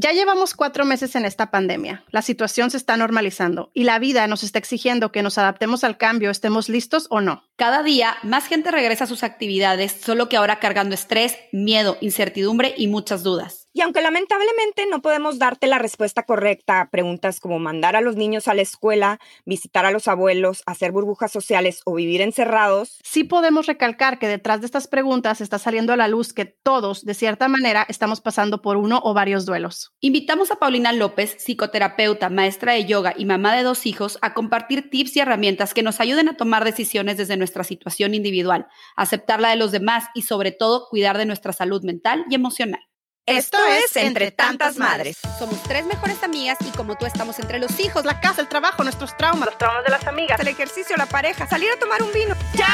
Ya 0.00 0.12
llevamos 0.12 0.54
cuatro 0.54 0.84
meses 0.84 1.16
en 1.16 1.24
esta 1.24 1.50
pandemia. 1.50 2.04
La 2.12 2.22
situación 2.22 2.70
se 2.70 2.76
está 2.76 2.96
normalizando 2.96 3.72
y 3.74 3.82
la 3.82 3.98
vida 3.98 4.28
nos 4.28 4.44
está 4.44 4.60
exigiendo 4.60 5.10
que 5.10 5.24
nos 5.24 5.38
adaptemos 5.38 5.82
al 5.82 5.96
cambio, 5.96 6.30
estemos 6.30 6.68
listos 6.68 7.08
o 7.10 7.20
no. 7.20 7.42
Cada 7.56 7.82
día 7.82 8.16
más 8.22 8.46
gente 8.46 8.70
regresa 8.70 9.02
a 9.02 9.06
sus 9.08 9.24
actividades, 9.24 9.90
solo 10.00 10.28
que 10.28 10.36
ahora 10.36 10.60
cargando 10.60 10.94
estrés, 10.94 11.36
miedo, 11.50 11.98
incertidumbre 12.00 12.74
y 12.76 12.86
muchas 12.86 13.24
dudas. 13.24 13.66
Y 13.78 13.80
aunque 13.80 14.02
lamentablemente 14.02 14.86
no 14.90 15.02
podemos 15.02 15.38
darte 15.38 15.68
la 15.68 15.78
respuesta 15.78 16.24
correcta 16.24 16.80
a 16.80 16.90
preguntas 16.90 17.38
como 17.38 17.60
mandar 17.60 17.94
a 17.94 18.00
los 18.00 18.16
niños 18.16 18.48
a 18.48 18.54
la 18.54 18.62
escuela, 18.62 19.20
visitar 19.46 19.86
a 19.86 19.92
los 19.92 20.08
abuelos, 20.08 20.64
hacer 20.66 20.90
burbujas 20.90 21.30
sociales 21.30 21.82
o 21.84 21.94
vivir 21.94 22.20
encerrados, 22.20 22.98
sí 23.04 23.22
podemos 23.22 23.66
recalcar 23.66 24.18
que 24.18 24.26
detrás 24.26 24.58
de 24.58 24.66
estas 24.66 24.88
preguntas 24.88 25.40
está 25.40 25.60
saliendo 25.60 25.92
a 25.92 25.96
la 25.96 26.08
luz 26.08 26.32
que 26.32 26.44
todos, 26.44 27.04
de 27.04 27.14
cierta 27.14 27.46
manera, 27.46 27.86
estamos 27.88 28.20
pasando 28.20 28.62
por 28.62 28.78
uno 28.78 29.00
o 29.04 29.14
varios 29.14 29.46
duelos. 29.46 29.92
Invitamos 30.00 30.50
a 30.50 30.56
Paulina 30.56 30.92
López, 30.92 31.36
psicoterapeuta, 31.38 32.30
maestra 32.30 32.72
de 32.72 32.84
yoga 32.84 33.14
y 33.16 33.26
mamá 33.26 33.54
de 33.54 33.62
dos 33.62 33.86
hijos, 33.86 34.18
a 34.22 34.34
compartir 34.34 34.90
tips 34.90 35.14
y 35.14 35.20
herramientas 35.20 35.72
que 35.72 35.84
nos 35.84 36.00
ayuden 36.00 36.28
a 36.28 36.36
tomar 36.36 36.64
decisiones 36.64 37.16
desde 37.16 37.36
nuestra 37.36 37.62
situación 37.62 38.14
individual, 38.14 38.66
aceptar 38.96 39.40
la 39.40 39.50
de 39.50 39.56
los 39.56 39.70
demás 39.70 40.06
y 40.16 40.22
sobre 40.22 40.50
todo 40.50 40.88
cuidar 40.90 41.16
de 41.16 41.26
nuestra 41.26 41.52
salud 41.52 41.84
mental 41.84 42.24
y 42.28 42.34
emocional. 42.34 42.87
Esto 43.28 43.58
es 43.66 43.94
Entre 43.96 44.30
Tantas 44.30 44.78
Madres. 44.78 45.18
Somos 45.38 45.62
tres 45.64 45.84
mejores 45.84 46.22
amigas 46.22 46.56
y 46.66 46.74
como 46.74 46.96
tú 46.96 47.04
estamos 47.04 47.38
entre 47.38 47.58
los 47.58 47.78
hijos, 47.78 48.06
La 48.06 48.20
casa, 48.20 48.40
el 48.40 48.48
trabajo, 48.48 48.82
nuestros 48.82 49.14
traumas, 49.18 49.50
Los 49.50 49.58
traumas 49.58 49.84
de 49.84 49.90
las 49.90 50.06
amigas, 50.06 50.40
el 50.40 50.48
ejercicio, 50.48 50.96
la 50.96 51.04
pareja, 51.04 51.46
salir 51.46 51.68
a 51.70 51.78
tomar 51.78 52.02
un 52.02 52.10
vino. 52.10 52.34
¡Ya! 52.54 52.66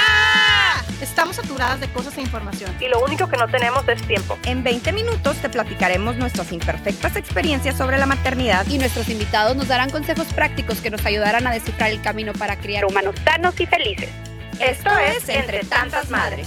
Estamos 1.00 1.34
saturadas 1.34 1.80
de 1.80 1.92
cosas 1.92 2.16
e 2.18 2.20
información. 2.20 2.72
Y 2.78 2.86
lo 2.86 3.00
único 3.04 3.28
que 3.28 3.36
no 3.36 3.48
tenemos 3.48 3.82
es 3.88 4.00
tiempo. 4.06 4.38
En 4.44 4.62
20 4.62 4.92
minutos 4.92 5.36
te 5.38 5.48
platicaremos 5.48 6.14
nuestras 6.18 6.52
imperfectas 6.52 7.16
experiencias 7.16 7.76
sobre 7.76 7.98
la 7.98 8.06
maternidad 8.06 8.64
y 8.68 8.78
nuestros 8.78 9.08
invitados 9.08 9.56
nos 9.56 9.66
darán 9.66 9.90
consejos 9.90 10.28
prácticos 10.34 10.80
que 10.80 10.90
nos 10.90 11.04
ayudarán 11.04 11.48
a 11.48 11.52
descifrar 11.52 11.90
el 11.90 12.00
camino 12.00 12.32
para 12.32 12.54
criar 12.54 12.84
humanos 12.84 13.16
sanos 13.24 13.60
y 13.60 13.66
felices. 13.66 14.10
Esto 14.60 14.96
es 15.00 15.28
Entre 15.28 15.64
Tantas 15.64 16.10
Madres. 16.10 16.46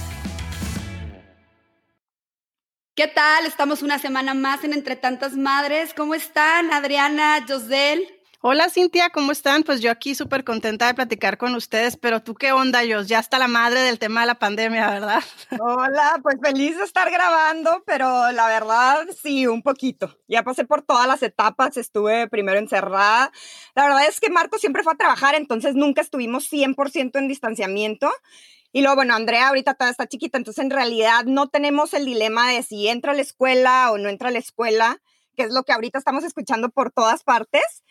¿Qué 2.98 3.06
tal? 3.06 3.46
Estamos 3.46 3.82
una 3.82 4.00
semana 4.00 4.34
más 4.34 4.64
en 4.64 4.72
Entre 4.72 4.96
Tantas 4.96 5.36
Madres. 5.36 5.94
¿Cómo 5.94 6.16
están, 6.16 6.72
Adriana, 6.72 7.46
Josel? 7.46 8.04
Hola 8.40 8.70
Cintia, 8.70 9.10
¿cómo 9.10 9.30
están? 9.30 9.62
Pues 9.62 9.80
yo 9.80 9.92
aquí 9.92 10.16
súper 10.16 10.42
contenta 10.42 10.88
de 10.88 10.94
platicar 10.94 11.38
con 11.38 11.54
ustedes, 11.54 11.96
pero 11.96 12.24
tú 12.24 12.34
qué 12.34 12.50
onda, 12.50 12.80
Jos, 12.88 13.06
ya 13.06 13.20
está 13.20 13.38
la 13.38 13.46
madre 13.46 13.82
del 13.82 14.00
tema 14.00 14.22
de 14.22 14.26
la 14.26 14.40
pandemia, 14.40 14.90
¿verdad? 14.90 15.22
Hola, 15.60 16.18
pues 16.24 16.38
feliz 16.42 16.76
de 16.76 16.82
estar 16.82 17.08
grabando, 17.12 17.84
pero 17.86 18.32
la 18.32 18.48
verdad 18.48 19.06
sí, 19.22 19.46
un 19.46 19.62
poquito. 19.62 20.18
Ya 20.26 20.42
pasé 20.42 20.64
por 20.64 20.82
todas 20.82 21.06
las 21.06 21.22
etapas, 21.22 21.76
estuve 21.76 22.26
primero 22.26 22.58
encerrada. 22.58 23.30
La 23.76 23.84
verdad 23.84 24.08
es 24.08 24.18
que 24.18 24.28
Marco 24.28 24.58
siempre 24.58 24.82
fue 24.82 24.94
a 24.94 24.96
trabajar, 24.96 25.36
entonces 25.36 25.76
nunca 25.76 26.00
estuvimos 26.00 26.52
100% 26.52 27.16
en 27.16 27.28
distanciamiento. 27.28 28.10
Y 28.72 28.82
luego, 28.82 28.96
bueno, 28.96 29.14
Andrea 29.14 29.48
ahorita 29.48 29.74
todavía 29.74 29.92
está 29.92 30.06
chiquita, 30.06 30.38
entonces 30.38 30.62
en 30.62 30.70
realidad 30.70 31.24
no 31.24 31.48
tenemos 31.48 31.94
el 31.94 32.04
dilema 32.04 32.50
de 32.50 32.62
si 32.62 32.88
entra 32.88 33.12
a 33.12 33.14
la 33.14 33.22
escuela 33.22 33.90
o 33.90 33.98
no 33.98 34.08
entra 34.08 34.28
a 34.28 34.32
la 34.32 34.38
escuela, 34.38 34.98
que 35.36 35.44
es 35.44 35.52
lo 35.52 35.62
que 35.64 35.72
ahorita 35.72 35.98
estamos 35.98 36.24
escuchando 36.24 36.68
por 36.70 36.90
todas 36.92 37.24
partes. 37.24 37.82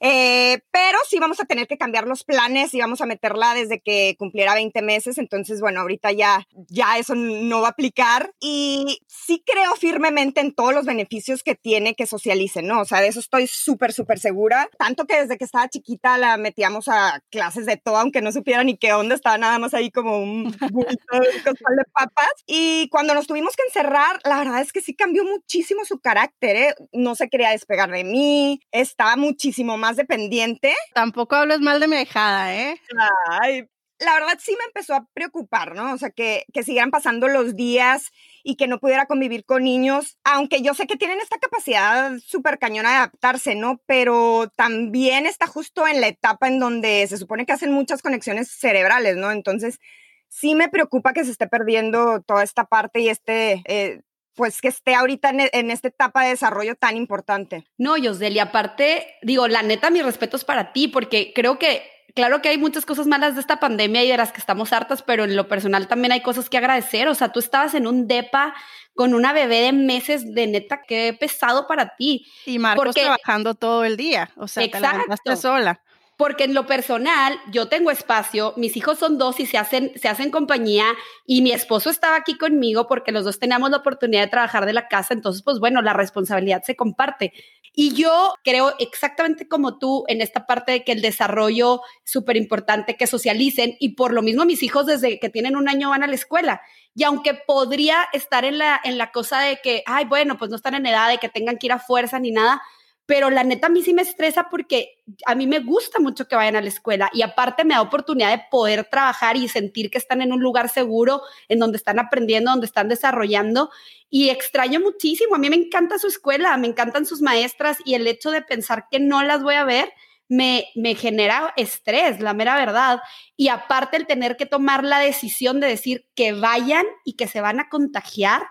Eh, 0.00 0.60
pero 0.70 0.98
sí 1.08 1.18
vamos 1.18 1.40
a 1.40 1.44
tener 1.44 1.66
que 1.66 1.78
cambiar 1.78 2.06
los 2.06 2.24
planes 2.24 2.74
y 2.74 2.80
vamos 2.80 3.00
a 3.00 3.06
meterla 3.06 3.54
desde 3.54 3.80
que 3.80 4.16
cumpliera 4.18 4.54
20 4.54 4.82
meses. 4.82 5.18
Entonces, 5.18 5.60
bueno, 5.60 5.80
ahorita 5.80 6.12
ya, 6.12 6.46
ya 6.68 6.98
eso 6.98 7.14
no 7.14 7.60
va 7.60 7.68
a 7.68 7.70
aplicar. 7.70 8.32
Y 8.40 9.00
sí 9.06 9.42
creo 9.44 9.74
firmemente 9.76 10.40
en 10.40 10.54
todos 10.54 10.74
los 10.74 10.84
beneficios 10.84 11.42
que 11.42 11.54
tiene 11.54 11.94
que 11.94 12.06
socialicen, 12.06 12.66
¿no? 12.66 12.80
O 12.80 12.84
sea, 12.84 13.00
de 13.00 13.08
eso 13.08 13.20
estoy 13.20 13.46
súper, 13.46 13.92
súper 13.92 14.18
segura. 14.18 14.68
Tanto 14.78 15.06
que 15.06 15.20
desde 15.20 15.38
que 15.38 15.44
estaba 15.44 15.68
chiquita 15.68 16.18
la 16.18 16.36
metíamos 16.36 16.88
a 16.88 17.20
clases 17.30 17.66
de 17.66 17.76
todo, 17.76 17.96
aunque 17.96 18.20
no 18.20 18.32
supiera 18.32 18.64
ni 18.64 18.76
qué 18.76 18.92
onda, 18.92 19.14
estaba 19.14 19.38
nada 19.38 19.58
más 19.58 19.74
ahí 19.74 19.90
como 19.90 20.18
un 20.18 20.44
bulto 20.72 21.18
de 21.18 21.84
papas. 21.92 22.32
Y 22.46 22.88
cuando 22.90 23.14
nos 23.14 23.26
tuvimos 23.26 23.56
que 23.56 23.62
encerrar, 23.66 24.20
la 24.24 24.38
verdad 24.38 24.60
es 24.60 24.72
que 24.72 24.80
sí 24.80 24.94
cambió 24.94 25.24
muchísimo 25.24 25.84
su 25.84 25.98
carácter, 25.98 26.56
¿eh? 26.56 26.74
No 26.92 27.14
se 27.14 27.28
quería 27.28 27.50
despegar 27.50 27.90
de 27.90 28.04
mí, 28.04 28.60
estaba 28.70 29.16
muchísimo 29.16 29.76
más 29.76 29.83
dependiente. 29.92 30.74
Tampoco 30.94 31.36
hables 31.36 31.60
mal 31.60 31.80
de 31.80 31.88
mi 31.88 31.96
hijada, 31.96 32.54
¿eh? 32.54 32.80
Ay, 33.28 33.68
la 33.98 34.14
verdad 34.14 34.38
sí 34.40 34.52
me 34.58 34.64
empezó 34.66 34.94
a 34.94 35.06
preocupar, 35.14 35.74
¿no? 35.74 35.92
O 35.92 35.98
sea, 35.98 36.10
que, 36.10 36.44
que 36.52 36.62
siguieran 36.62 36.90
pasando 36.90 37.28
los 37.28 37.56
días 37.56 38.10
y 38.42 38.56
que 38.56 38.66
no 38.66 38.78
pudiera 38.78 39.06
convivir 39.06 39.44
con 39.44 39.64
niños, 39.64 40.18
aunque 40.24 40.62
yo 40.62 40.74
sé 40.74 40.86
que 40.86 40.96
tienen 40.96 41.20
esta 41.20 41.38
capacidad 41.38 42.12
súper 42.18 42.58
cañona 42.58 42.90
de 42.90 42.96
adaptarse, 42.96 43.54
¿no? 43.54 43.80
Pero 43.86 44.50
también 44.56 45.26
está 45.26 45.46
justo 45.46 45.86
en 45.86 46.00
la 46.00 46.08
etapa 46.08 46.48
en 46.48 46.58
donde 46.58 47.06
se 47.06 47.18
supone 47.18 47.46
que 47.46 47.52
hacen 47.52 47.72
muchas 47.72 48.02
conexiones 48.02 48.50
cerebrales, 48.50 49.16
¿no? 49.16 49.30
Entonces, 49.30 49.80
sí 50.28 50.54
me 50.54 50.68
preocupa 50.68 51.12
que 51.12 51.24
se 51.24 51.30
esté 51.30 51.46
perdiendo 51.46 52.20
toda 52.22 52.42
esta 52.42 52.64
parte 52.64 53.00
y 53.00 53.08
este... 53.08 53.62
Eh, 53.66 54.00
pues 54.34 54.60
que 54.60 54.68
esté 54.68 54.94
ahorita 54.94 55.30
en, 55.30 55.48
en, 55.52 55.70
esta 55.70 55.88
etapa 55.88 56.24
de 56.24 56.30
desarrollo 56.30 56.74
tan 56.74 56.96
importante. 56.96 57.66
No, 57.78 57.96
Yoseli, 57.96 58.38
aparte, 58.38 59.16
digo, 59.22 59.48
la 59.48 59.62
neta, 59.62 59.90
mis 59.90 60.04
respetos 60.04 60.44
para 60.44 60.72
ti, 60.72 60.88
porque 60.88 61.32
creo 61.34 61.58
que, 61.58 61.82
claro 62.14 62.42
que 62.42 62.48
hay 62.48 62.58
muchas 62.58 62.84
cosas 62.86 63.06
malas 63.06 63.34
de 63.34 63.40
esta 63.40 63.60
pandemia 63.60 64.04
y 64.04 64.08
de 64.08 64.16
las 64.16 64.32
que 64.32 64.40
estamos 64.40 64.72
hartas, 64.72 65.02
pero 65.02 65.24
en 65.24 65.36
lo 65.36 65.48
personal 65.48 65.88
también 65.88 66.12
hay 66.12 66.22
cosas 66.22 66.50
que 66.50 66.58
agradecer. 66.58 67.08
O 67.08 67.14
sea, 67.14 67.30
tú 67.30 67.40
estabas 67.40 67.74
en 67.74 67.86
un 67.86 68.06
DEPA 68.06 68.54
con 68.94 69.14
una 69.14 69.32
bebé 69.32 69.60
de 69.60 69.72
meses 69.72 70.34
de 70.34 70.46
neta, 70.46 70.82
qué 70.86 71.16
pesado 71.18 71.66
para 71.66 71.96
ti. 71.96 72.26
Y 72.46 72.58
Marcos 72.58 72.86
porque, 72.86 73.02
trabajando 73.02 73.54
todo 73.54 73.84
el 73.84 73.96
día, 73.96 74.30
o 74.36 74.48
sea, 74.48 74.64
exacto. 74.64 74.86
te 74.86 74.92
levantaste 74.92 75.36
sola. 75.36 75.80
Porque 76.16 76.44
en 76.44 76.54
lo 76.54 76.66
personal, 76.66 77.38
yo 77.50 77.68
tengo 77.68 77.90
espacio, 77.90 78.54
mis 78.56 78.76
hijos 78.76 78.98
son 78.98 79.18
dos 79.18 79.40
y 79.40 79.46
se 79.46 79.58
hacen, 79.58 79.92
se 79.96 80.08
hacen 80.08 80.30
compañía 80.30 80.86
y 81.26 81.42
mi 81.42 81.50
esposo 81.50 81.90
estaba 81.90 82.16
aquí 82.16 82.38
conmigo 82.38 82.86
porque 82.86 83.10
los 83.10 83.24
dos 83.24 83.40
teníamos 83.40 83.70
la 83.70 83.78
oportunidad 83.78 84.22
de 84.22 84.28
trabajar 84.28 84.64
de 84.64 84.72
la 84.72 84.86
casa, 84.86 85.12
entonces 85.12 85.42
pues 85.42 85.58
bueno, 85.58 85.82
la 85.82 85.92
responsabilidad 85.92 86.62
se 86.62 86.76
comparte. 86.76 87.32
Y 87.76 87.92
yo 87.94 88.34
creo 88.44 88.72
exactamente 88.78 89.48
como 89.48 89.78
tú 89.78 90.04
en 90.06 90.20
esta 90.20 90.46
parte 90.46 90.70
de 90.70 90.84
que 90.84 90.92
el 90.92 91.02
desarrollo 91.02 91.80
es 92.04 92.12
súper 92.12 92.36
importante, 92.36 92.96
que 92.96 93.08
socialicen 93.08 93.74
y 93.80 93.96
por 93.96 94.12
lo 94.12 94.22
mismo 94.22 94.44
mis 94.44 94.62
hijos 94.62 94.86
desde 94.86 95.18
que 95.18 95.28
tienen 95.28 95.56
un 95.56 95.68
año 95.68 95.90
van 95.90 96.04
a 96.04 96.06
la 96.06 96.14
escuela. 96.14 96.62
Y 96.94 97.02
aunque 97.02 97.34
podría 97.34 98.06
estar 98.12 98.44
en 98.44 98.58
la, 98.58 98.80
en 98.84 98.96
la 98.96 99.10
cosa 99.10 99.40
de 99.40 99.58
que, 99.60 99.82
ay, 99.86 100.04
bueno, 100.04 100.38
pues 100.38 100.50
no 100.50 100.56
están 100.56 100.76
en 100.76 100.86
edad 100.86 101.08
de 101.08 101.18
que 101.18 101.28
tengan 101.28 101.58
que 101.58 101.66
ir 101.66 101.72
a 101.72 101.80
fuerza 101.80 102.20
ni 102.20 102.30
nada, 102.30 102.62
pero 103.06 103.28
la 103.28 103.44
neta 103.44 103.66
a 103.66 103.70
mí 103.70 103.82
sí 103.82 103.92
me 103.92 104.02
estresa 104.02 104.48
porque 104.50 105.02
a 105.26 105.34
mí 105.34 105.46
me 105.46 105.58
gusta 105.58 105.98
mucho 105.98 106.26
que 106.26 106.36
vayan 106.36 106.56
a 106.56 106.62
la 106.62 106.68
escuela 106.68 107.10
y 107.12 107.22
aparte 107.22 107.64
me 107.64 107.74
da 107.74 107.82
oportunidad 107.82 108.30
de 108.30 108.44
poder 108.50 108.84
trabajar 108.84 109.36
y 109.36 109.48
sentir 109.48 109.90
que 109.90 109.98
están 109.98 110.22
en 110.22 110.32
un 110.32 110.40
lugar 110.40 110.70
seguro, 110.70 111.20
en 111.48 111.58
donde 111.58 111.76
están 111.76 111.98
aprendiendo, 111.98 112.50
donde 112.50 112.66
están 112.66 112.88
desarrollando 112.88 113.70
y 114.08 114.30
extraño 114.30 114.80
muchísimo. 114.80 115.34
A 115.34 115.38
mí 115.38 115.50
me 115.50 115.56
encanta 115.56 115.98
su 115.98 116.06
escuela, 116.06 116.56
me 116.56 116.66
encantan 116.66 117.04
sus 117.04 117.20
maestras 117.20 117.78
y 117.84 117.94
el 117.94 118.06
hecho 118.06 118.30
de 118.30 118.40
pensar 118.40 118.86
que 118.90 119.00
no 119.00 119.22
las 119.22 119.42
voy 119.42 119.54
a 119.54 119.64
ver 119.64 119.92
me, 120.26 120.66
me 120.74 120.94
genera 120.94 121.52
estrés, 121.56 122.20
la 122.20 122.32
mera 122.32 122.56
verdad. 122.56 123.00
Y 123.36 123.48
aparte 123.48 123.98
el 123.98 124.06
tener 124.06 124.38
que 124.38 124.46
tomar 124.46 124.82
la 124.82 124.98
decisión 124.98 125.60
de 125.60 125.66
decir 125.66 126.06
que 126.14 126.32
vayan 126.32 126.86
y 127.04 127.14
que 127.14 127.28
se 127.28 127.42
van 127.42 127.60
a 127.60 127.68
contagiar 127.68 128.42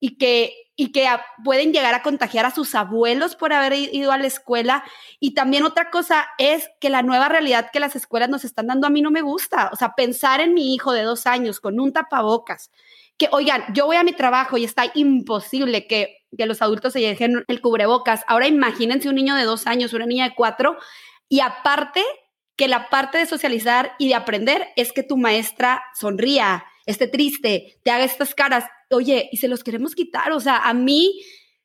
y 0.00 0.16
que 0.16 0.54
y 0.80 0.92
que 0.92 1.08
pueden 1.44 1.72
llegar 1.72 1.92
a 1.92 2.04
contagiar 2.04 2.46
a 2.46 2.54
sus 2.54 2.76
abuelos 2.76 3.34
por 3.34 3.52
haber 3.52 3.72
ido 3.72 4.12
a 4.12 4.16
la 4.16 4.28
escuela. 4.28 4.84
Y 5.18 5.34
también 5.34 5.64
otra 5.64 5.90
cosa 5.90 6.28
es 6.38 6.70
que 6.80 6.88
la 6.88 7.02
nueva 7.02 7.28
realidad 7.28 7.70
que 7.72 7.80
las 7.80 7.96
escuelas 7.96 8.28
nos 8.28 8.44
están 8.44 8.68
dando 8.68 8.86
a 8.86 8.90
mí 8.90 9.02
no 9.02 9.10
me 9.10 9.20
gusta. 9.20 9.70
O 9.72 9.76
sea, 9.76 9.94
pensar 9.96 10.40
en 10.40 10.54
mi 10.54 10.76
hijo 10.76 10.92
de 10.92 11.02
dos 11.02 11.26
años 11.26 11.58
con 11.58 11.80
un 11.80 11.92
tapabocas, 11.92 12.70
que 13.18 13.28
oigan, 13.32 13.64
yo 13.74 13.86
voy 13.86 13.96
a 13.96 14.04
mi 14.04 14.12
trabajo 14.12 14.56
y 14.56 14.62
está 14.62 14.84
imposible 14.94 15.88
que, 15.88 16.18
que 16.36 16.46
los 16.46 16.62
adultos 16.62 16.92
se 16.92 17.00
dejen 17.00 17.44
el 17.48 17.60
cubrebocas. 17.60 18.22
Ahora 18.28 18.46
imagínense 18.46 19.08
un 19.08 19.16
niño 19.16 19.34
de 19.34 19.42
dos 19.42 19.66
años, 19.66 19.92
una 19.94 20.06
niña 20.06 20.28
de 20.28 20.36
cuatro, 20.36 20.78
y 21.28 21.40
aparte 21.40 22.04
que 22.56 22.68
la 22.68 22.88
parte 22.88 23.18
de 23.18 23.26
socializar 23.26 23.96
y 23.98 24.08
de 24.08 24.14
aprender 24.14 24.68
es 24.76 24.92
que 24.92 25.02
tu 25.02 25.16
maestra 25.16 25.82
sonría, 25.92 26.64
esté 26.86 27.08
triste, 27.08 27.80
te 27.82 27.90
haga 27.90 28.04
estas 28.04 28.36
caras, 28.36 28.64
oye, 28.90 29.28
y 29.32 29.38
se 29.38 29.48
los 29.48 29.64
queremos 29.64 29.94
quitar. 29.94 30.32
O 30.32 30.40
sea, 30.40 30.58
a 30.58 30.74
mí 30.74 31.20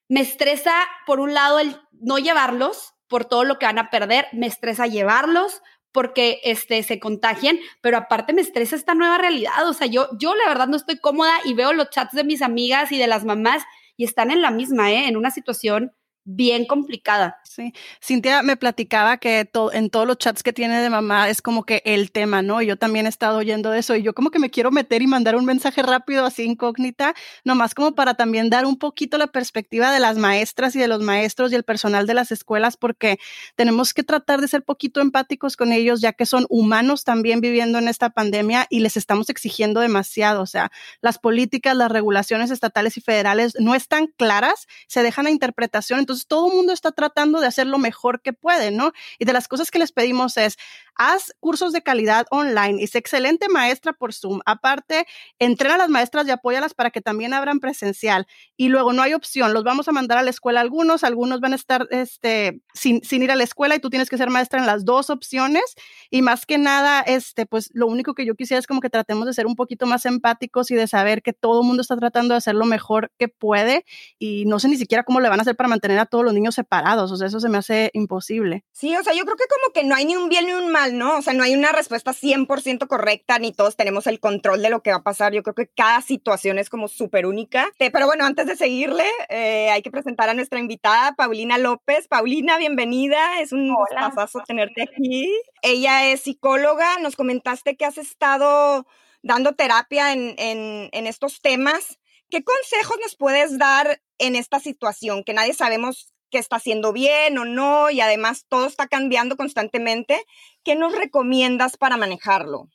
me 0.10 0.22
estresa, 0.22 0.74
por 1.06 1.20
un 1.20 1.34
lado, 1.34 1.60
el 1.60 1.76
no 1.92 2.20
llevarlos 2.20 2.94
por 3.08 3.26
todo 3.26 3.44
lo 3.44 3.60
que 3.60 3.66
van 3.66 3.80
a 3.80 3.90
perder, 3.90 4.28
me 4.34 4.48
estresa 4.48 4.88
llevarlos 4.88 5.62
porque 5.92 6.42
este, 6.44 6.82
se 6.82 7.00
contagien, 7.00 7.60
pero 7.80 7.98
aparte 7.98 8.34
me 8.34 8.42
estresa 8.42 8.76
esta 8.76 8.96
nueva 8.96 9.20
realidad. 9.20 9.68
O 9.68 9.74
sea, 9.74 9.88
yo, 9.88 10.10
yo 10.18 10.34
la 10.36 10.48
verdad 10.48 10.68
no 10.68 10.76
estoy 10.76 10.98
cómoda 10.98 11.32
y 11.46 11.54
veo 11.54 11.72
los 11.72 11.92
chats 11.92 12.16
de 12.16 12.24
mis 12.24 12.42
amigas 12.42 12.92
y 12.92 12.98
de 12.98 13.08
las 13.08 13.24
mamás 13.24 13.64
y 13.96 14.04
están 14.04 14.32
en 14.32 14.42
la 14.42 14.50
misma, 14.50 14.92
¿eh? 14.92 15.08
en 15.08 15.18
una 15.18 15.30
situación 15.30 15.94
bien 16.26 16.66
complicada. 16.66 17.40
Sí, 17.44 17.74
Cintia 18.02 18.42
me 18.44 18.58
platicaba 18.58 19.18
que 19.18 19.50
en 19.74 19.90
todos 19.90 20.08
los 20.08 20.18
chats 20.18 20.42
que 20.44 20.54
tiene 20.54 20.82
de 20.82 20.90
mamá 20.90 21.30
es 21.30 21.42
como 21.42 21.64
que 21.66 21.82
el 21.86 22.12
tema, 22.12 22.42
¿no? 22.42 22.62
Yo 22.62 22.78
también 22.78 23.06
he 23.06 23.10
estado 23.10 23.38
oyendo 23.38 23.74
eso 23.74 23.96
y 23.96 24.04
yo 24.04 24.14
como 24.14 24.32
que 24.32 24.40
me 24.40 24.50
quiero 24.50 24.72
meter 24.72 25.02
y 25.02 25.08
mandar 25.08 25.36
un 25.36 25.46
mensaje 25.46 25.84
rápido 25.84 26.26
así 26.26 26.44
incógnita, 26.44 27.14
nomás 27.44 27.76
como 27.76 27.94
para 27.94 28.14
también 28.14 28.50
dar 28.50 28.66
un 28.66 28.78
poquito 28.78 29.18
la 29.18 29.28
perspectiva 29.28 29.92
de 29.92 30.00
las 30.00 30.18
maestras 30.18 30.76
y 30.76 30.80
de 30.80 30.88
los 30.88 31.02
maestros 31.02 31.52
y 31.52 31.56
el 31.56 31.64
personal 31.64 32.08
de 32.08 32.14
las 32.14 32.32
escuelas 32.32 32.78
porque 32.78 33.20
tenemos 33.56 33.94
que 33.94 34.04
tratar 34.04 34.40
de 34.42 34.48
ser 34.48 34.64
poquito 34.64 35.02
empáticos 35.02 35.58
con 35.58 35.72
ellos 35.74 36.02
ya 36.02 36.14
que 36.14 36.26
son 36.26 36.46
humanos 36.50 37.04
también 37.04 37.42
viviendo 37.42 37.80
en 37.80 37.88
esta 37.88 38.10
pandemia 38.12 38.66
y 38.70 38.80
les 38.80 38.98
estamos 38.98 39.30
exigiendo 39.30 39.82
demasiado, 39.82 40.42
o 40.42 40.48
sea, 40.48 40.72
las 41.02 41.20
políticas, 41.20 41.76
las 41.76 41.92
regulaciones 41.92 42.52
estatales 42.52 42.98
y 42.98 43.02
federales 43.02 43.54
no 43.60 43.76
están 43.76 44.08
claras, 44.08 44.68
se 44.88 45.04
dejan 45.04 45.28
a 45.28 45.32
interpretación, 45.32 46.00
entonces 46.00 46.13
entonces 46.14 46.28
todo 46.28 46.50
el 46.50 46.56
mundo 46.56 46.74
está 46.74 46.92
tratando 46.92 47.40
de 47.40 47.48
hacer 47.48 47.68
lo 47.68 47.78
mejor 47.80 48.22
que 48.22 48.34
puede, 48.34 48.72
¿no? 48.72 48.94
Y 49.18 49.26
de 49.26 49.34
las 49.34 49.48
cosas 49.48 49.72
que 49.72 49.80
les 49.80 49.92
pedimos 49.92 50.38
es, 50.38 50.58
haz 50.96 51.34
cursos 51.40 51.74
de 51.74 51.82
calidad 51.82 52.26
online 52.32 52.82
y 52.82 52.88
sé 52.88 52.98
excelente 52.98 53.50
maestra 53.50 53.94
por 53.94 54.14
Zoom. 54.14 54.40
Aparte, 54.46 55.06
entrena 55.40 55.76
a 55.76 55.78
las 55.78 55.90
maestras 55.90 56.28
y 56.28 56.32
apóyalas 56.32 56.74
para 56.74 56.92
que 56.92 57.02
también 57.02 57.34
abran 57.34 57.60
presencial. 57.60 58.28
Y 58.58 58.70
luego 58.70 58.94
no 58.94 59.02
hay 59.02 59.14
opción, 59.14 59.54
los 59.54 59.64
vamos 59.64 59.88
a 59.88 59.92
mandar 59.92 60.18
a 60.18 60.24
la 60.24 60.30
escuela 60.30 60.62
algunos, 60.62 61.04
algunos 61.04 61.40
van 61.40 61.54
a 61.54 61.56
estar 61.56 61.88
este, 61.92 62.62
sin, 62.74 63.04
sin 63.04 63.24
ir 63.24 63.32
a 63.32 63.36
la 63.36 63.44
escuela 63.44 63.76
y 63.76 63.80
tú 63.80 63.90
tienes 63.90 64.10
que 64.10 64.18
ser 64.18 64.30
maestra 64.30 64.60
en 64.60 64.66
las 64.66 64.86
dos 64.86 65.10
opciones. 65.10 65.64
Y 66.10 66.22
más 66.22 66.46
que 66.46 66.58
nada, 66.58 67.02
este, 67.02 67.46
pues 67.46 67.70
lo 67.74 67.88
único 67.88 68.14
que 68.14 68.26
yo 68.26 68.36
quisiera 68.36 68.60
es 68.60 68.68
como 68.68 68.82
que 68.82 68.90
tratemos 68.90 69.26
de 69.26 69.34
ser 69.34 69.48
un 69.48 69.56
poquito 69.56 69.86
más 69.86 70.06
empáticos 70.06 70.72
y 70.72 70.76
de 70.76 70.88
saber 70.88 71.22
que 71.22 71.34
todo 71.34 71.62
el 71.62 71.68
mundo 71.68 71.82
está 71.82 71.98
tratando 71.98 72.34
de 72.34 72.38
hacer 72.38 72.56
lo 72.56 72.66
mejor 72.66 73.12
que 73.18 73.28
puede 73.28 73.86
y 74.20 74.46
no 74.46 74.60
sé 74.60 74.68
ni 74.68 74.78
siquiera 74.78 75.04
cómo 75.04 75.20
le 75.20 75.30
van 75.30 75.40
a 75.40 75.44
hacer 75.44 75.56
para 75.56 75.70
mantener 75.70 76.00
a 76.00 76.06
todos 76.06 76.24
los 76.24 76.34
niños 76.34 76.56
separados. 76.56 77.12
O 77.12 77.18
sea, 77.18 77.28
eso 77.28 77.40
se 77.40 77.50
me 77.50 77.58
hace 77.58 77.90
imposible. 77.94 78.64
Sí, 78.72 78.96
o 78.96 79.04
sea, 79.04 79.14
yo 79.14 79.24
creo 79.24 79.38
que 79.38 79.46
como 79.50 79.74
que 79.74 79.84
no 79.84 79.96
hay 79.96 80.06
ni 80.06 80.16
un 80.16 80.30
bien 80.30 80.46
ni 80.46 80.54
un 80.54 80.72
mal 80.72 80.83
¿no? 80.92 81.18
O 81.18 81.22
sea, 81.22 81.34
no 81.34 81.44
hay 81.44 81.54
una 81.54 81.72
respuesta 81.72 82.12
100% 82.12 82.88
correcta, 82.88 83.40
ni 83.40 83.54
todos 83.54 83.76
tenemos 83.76 84.08
el 84.08 84.20
control 84.20 84.62
de 84.62 84.70
lo 84.70 84.82
que 84.82 84.92
va 84.92 84.98
a 84.98 85.04
pasar. 85.04 85.34
Yo 85.34 85.44
creo 85.44 85.56
que 85.56 85.68
cada 85.68 86.02
situación 86.02 86.60
es 86.60 86.70
como 86.70 86.88
súper 86.88 87.26
única. 87.26 87.70
Pero 87.78 88.06
bueno, 88.06 88.26
antes 88.26 88.48
de 88.48 88.56
seguirle, 88.56 89.06
eh, 89.30 89.70
hay 89.72 89.82
que 89.82 89.92
presentar 89.92 90.30
a 90.30 90.34
nuestra 90.34 90.60
invitada, 90.60 91.14
Paulina 91.14 91.58
López. 91.58 92.08
Paulina, 92.08 92.58
bienvenida. 92.58 93.40
Es 93.40 93.52
un 93.52 93.74
pasazo 93.96 94.42
tenerte 94.46 94.84
aquí. 94.84 95.32
Ella 95.62 96.12
es 96.12 96.22
psicóloga. 96.22 96.98
Nos 97.00 97.16
comentaste 97.16 97.78
que 97.78 97.86
has 97.86 97.98
estado 97.98 98.86
dando 99.22 99.54
terapia 99.54 100.12
en, 100.12 100.36
en, 100.38 100.90
en 100.92 101.08
estos 101.08 101.42
temas. 101.42 102.00
¿Qué 102.30 102.44
consejos 102.44 102.98
nos 103.02 103.16
puedes 103.16 103.58
dar 103.58 104.02
en 104.18 104.36
esta 104.36 104.60
situación? 104.60 105.24
Que 105.24 105.34
nadie 105.34 105.54
sabemos 105.54 106.13
qué 106.34 106.40
está 106.40 106.56
haciendo 106.56 106.92
bien 106.94 107.38
o 107.38 107.46
no, 107.46 107.92
y 107.92 108.02
además 108.02 108.48
todo 108.50 108.66
está 108.66 108.88
cambiando 108.88 109.38
constantemente. 109.38 110.18
¿Qué 110.64 110.76
nos 110.76 110.98
recomiendas 110.98 111.78
para 111.78 111.96
manejarlo? 111.96 112.70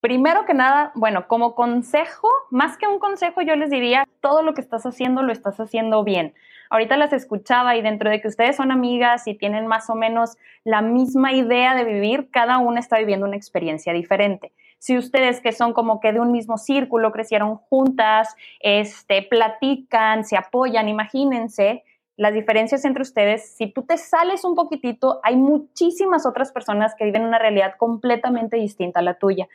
Primero 0.00 0.46
que 0.46 0.54
nada, 0.54 0.92
bueno, 0.94 1.26
como 1.26 1.56
consejo, 1.56 2.28
más 2.50 2.78
que 2.78 2.86
un 2.86 3.00
consejo, 3.00 3.42
yo 3.42 3.56
les 3.56 3.70
diría, 3.70 4.06
todo 4.20 4.42
lo 4.42 4.54
que 4.54 4.60
estás 4.60 4.86
haciendo 4.86 5.22
lo 5.22 5.32
estás 5.32 5.58
haciendo 5.58 6.04
bien. 6.04 6.34
Ahorita 6.70 6.96
las 6.96 7.12
escuchaba 7.12 7.74
y 7.74 7.82
dentro 7.82 8.10
de 8.10 8.20
que 8.20 8.28
ustedes 8.28 8.54
son 8.54 8.70
amigas 8.70 9.26
y 9.26 9.34
tienen 9.34 9.66
más 9.66 9.90
o 9.90 9.96
menos 9.96 10.36
la 10.62 10.80
misma 10.80 11.32
idea 11.32 11.74
de 11.74 11.84
vivir, 11.84 12.30
cada 12.30 12.58
una 12.58 12.78
está 12.78 12.98
viviendo 12.98 13.26
una 13.26 13.36
experiencia 13.36 13.92
diferente. 13.92 14.52
Si 14.78 14.96
ustedes 14.96 15.40
que 15.40 15.50
son 15.50 15.72
como 15.72 15.98
que 15.98 16.12
de 16.12 16.20
un 16.20 16.30
mismo 16.30 16.58
círculo, 16.58 17.10
crecieron 17.10 17.56
juntas, 17.56 18.36
este, 18.60 19.22
platican, 19.22 20.24
se 20.24 20.36
apoyan, 20.36 20.88
imagínense 20.88 21.82
las 22.16 22.32
diferencias 22.32 22.84
entre 22.84 23.02
ustedes, 23.02 23.56
si 23.56 23.72
tú 23.72 23.82
te 23.82 23.96
sales 23.96 24.44
un 24.44 24.54
poquitito, 24.54 25.20
hay 25.22 25.36
muchísimas 25.36 26.26
otras 26.26 26.52
personas 26.52 26.94
que 26.94 27.04
viven 27.04 27.24
una 27.24 27.38
realidad 27.38 27.74
completamente 27.76 28.56
distinta 28.56 29.00
a 29.00 29.02
la 29.02 29.14
tuya. 29.14 29.48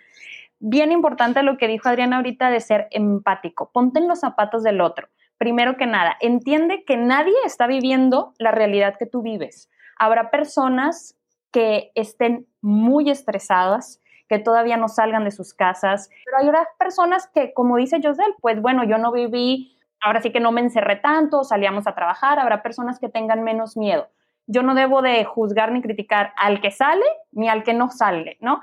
Bien 0.60 0.92
importante 0.92 1.42
lo 1.42 1.58
que 1.58 1.70
dijo 1.70 1.88
Adriana 1.88 2.18
ahorita 2.18 2.50
de 2.50 2.60
ser 2.60 2.88
empático. 2.92 3.72
Ponte 3.72 4.00
en 4.00 4.10
los 4.10 4.20
zapatos 4.20 4.62
del 4.64 4.82
otro. 4.82 5.08
Primero 5.38 5.78
que 5.78 5.86
nada, 5.86 6.18
entiende 6.20 6.84
que 6.84 6.98
nadie 6.98 7.34
está 7.46 7.66
viviendo 7.66 8.34
la 8.40 8.52
realidad 8.52 8.96
que 9.00 9.06
tú 9.06 9.22
vives. 9.22 9.70
Habrá 9.98 10.32
personas 10.32 11.16
que 11.52 11.92
estén 11.96 12.46
muy 12.62 13.10
estresadas, 13.10 14.02
que 14.28 14.38
todavía 14.38 14.76
no 14.76 14.90
salgan 14.90 15.24
de 15.24 15.32
sus 15.32 15.54
casas, 15.54 16.10
pero 16.26 16.38
hay 16.38 16.50
otras 16.50 16.68
personas 16.78 17.30
que, 17.34 17.54
como 17.54 17.78
dice 17.78 18.02
Josel, 18.04 18.36
pues 18.42 18.62
bueno, 18.62 18.84
yo 18.84 18.98
no 18.98 19.14
viví 19.14 19.79
ahora 20.02 20.22
sí 20.22 20.32
que 20.32 20.40
no 20.40 20.52
me 20.52 20.62
encerré 20.62 20.98
tanto, 20.98 21.44
salíamos 21.44 21.88
a 21.88 21.96
trabajar, 21.96 22.40
habrá 22.40 22.62
personas 22.62 23.00
que 23.00 23.10
tengan 23.10 23.44
menos 23.44 23.78
miedo. 23.78 24.10
Yo 24.48 24.64
no 24.64 24.74
debo 24.74 25.02
de 25.02 25.24
juzgar 25.26 25.72
ni 25.72 25.82
criticar 25.82 26.34
al 26.36 26.62
que 26.62 26.72
sale 26.72 27.06
ni 27.32 27.50
al 27.50 27.64
que 27.64 27.74
no 27.74 27.90
sale, 27.90 28.38
¿no? 28.42 28.62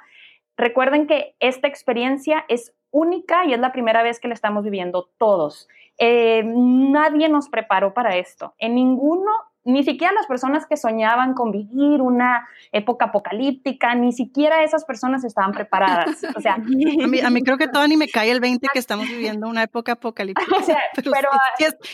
Recuerden 0.57 1.07
que 1.07 1.37
esta 1.39 1.69
experiencia 1.69 2.45
es 2.49 2.75
única 2.91 3.45
y 3.45 3.53
es 3.53 3.61
la 3.61 3.73
primera 3.73 4.03
vez 4.03 4.19
que 4.19 4.29
la 4.29 4.35
estamos 4.35 4.65
viviendo 4.65 5.11
todos. 5.19 5.69
Eh, 5.99 6.43
nadie 6.45 7.29
nos 7.29 7.49
preparó 7.49 7.95
para 7.95 8.17
esto. 8.17 8.55
En 8.59 8.75
ninguno 8.75 9.31
ni 9.67 9.83
siquiera 9.83 10.13
las 10.13 10.27
personas 10.27 10.65
que 10.67 10.77
soñaban 10.77 11.35
con 11.35 11.51
vivir 11.51 12.01
una 12.01 12.49
época 12.73 13.07
apocalíptica, 13.07 13.95
ni 13.95 14.13
siquiera 14.13 14.63
esas 14.63 14.85
personas 14.85 15.25
estaban 15.25 15.53
preparadas. 15.53 16.07
O 16.37 16.41
sea, 16.41 16.55
a 16.55 16.59
mí, 16.59 17.43
creo 17.43 17.57
que 17.57 17.67
todavía 17.67 17.89
ni 17.89 17.97
me 17.97 18.09
cae 18.09 18.31
el 18.31 18.41
20 18.41 18.69
que 18.73 18.79
estamos 18.79 19.07
viviendo 19.09 19.49
una 19.49 19.63
época 19.63 19.93
apocalíptica. 19.93 20.57
pero, 20.95 21.31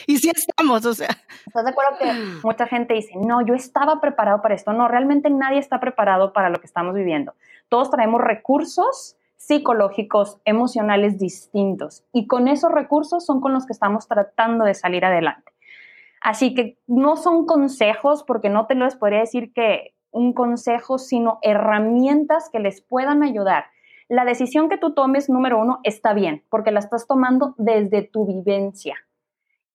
y 0.06 0.18
sí 0.18 0.30
estamos, 0.30 0.84
o 0.84 0.94
sea. 0.94 1.08
¿Estás 1.46 1.64
de 1.64 1.70
acuerdo 1.70 1.98
que 1.98 2.12
mucha 2.46 2.66
gente 2.66 2.94
dice, 2.94 3.12
no, 3.16 3.44
yo 3.46 3.54
estaba 3.54 4.00
preparado 4.00 4.42
para 4.42 4.54
esto? 4.54 4.72
No, 4.72 4.88
realmente 4.88 5.30
nadie 5.30 5.58
está 5.58 5.80
preparado 5.80 6.32
para 6.32 6.50
lo 6.50 6.60
que 6.60 6.66
estamos 6.66 6.94
viviendo. 6.94 7.34
Todos 7.68 7.90
traemos 7.90 8.20
recursos 8.20 9.16
psicológicos, 9.36 10.38
emocionales 10.44 11.18
distintos 11.18 12.04
y 12.12 12.26
con 12.26 12.46
esos 12.48 12.70
recursos 12.70 13.24
son 13.24 13.40
con 13.40 13.52
los 13.52 13.66
que 13.66 13.72
estamos 13.72 14.06
tratando 14.06 14.64
de 14.64 14.74
salir 14.74 15.04
adelante. 15.04 15.51
Así 16.22 16.54
que 16.54 16.78
no 16.86 17.16
son 17.16 17.46
consejos, 17.46 18.22
porque 18.22 18.48
no 18.48 18.66
te 18.66 18.74
les 18.74 18.96
podría 18.96 19.20
decir 19.20 19.52
que 19.52 19.94
un 20.10 20.34
consejo, 20.34 20.98
sino 20.98 21.38
herramientas 21.42 22.48
que 22.50 22.60
les 22.60 22.80
puedan 22.80 23.22
ayudar. 23.22 23.64
La 24.08 24.24
decisión 24.24 24.68
que 24.68 24.76
tú 24.76 24.94
tomes, 24.94 25.30
número 25.30 25.58
uno, 25.58 25.80
está 25.84 26.12
bien, 26.12 26.44
porque 26.50 26.70
la 26.70 26.80
estás 26.80 27.06
tomando 27.06 27.54
desde 27.56 28.02
tu 28.02 28.26
vivencia. 28.26 28.96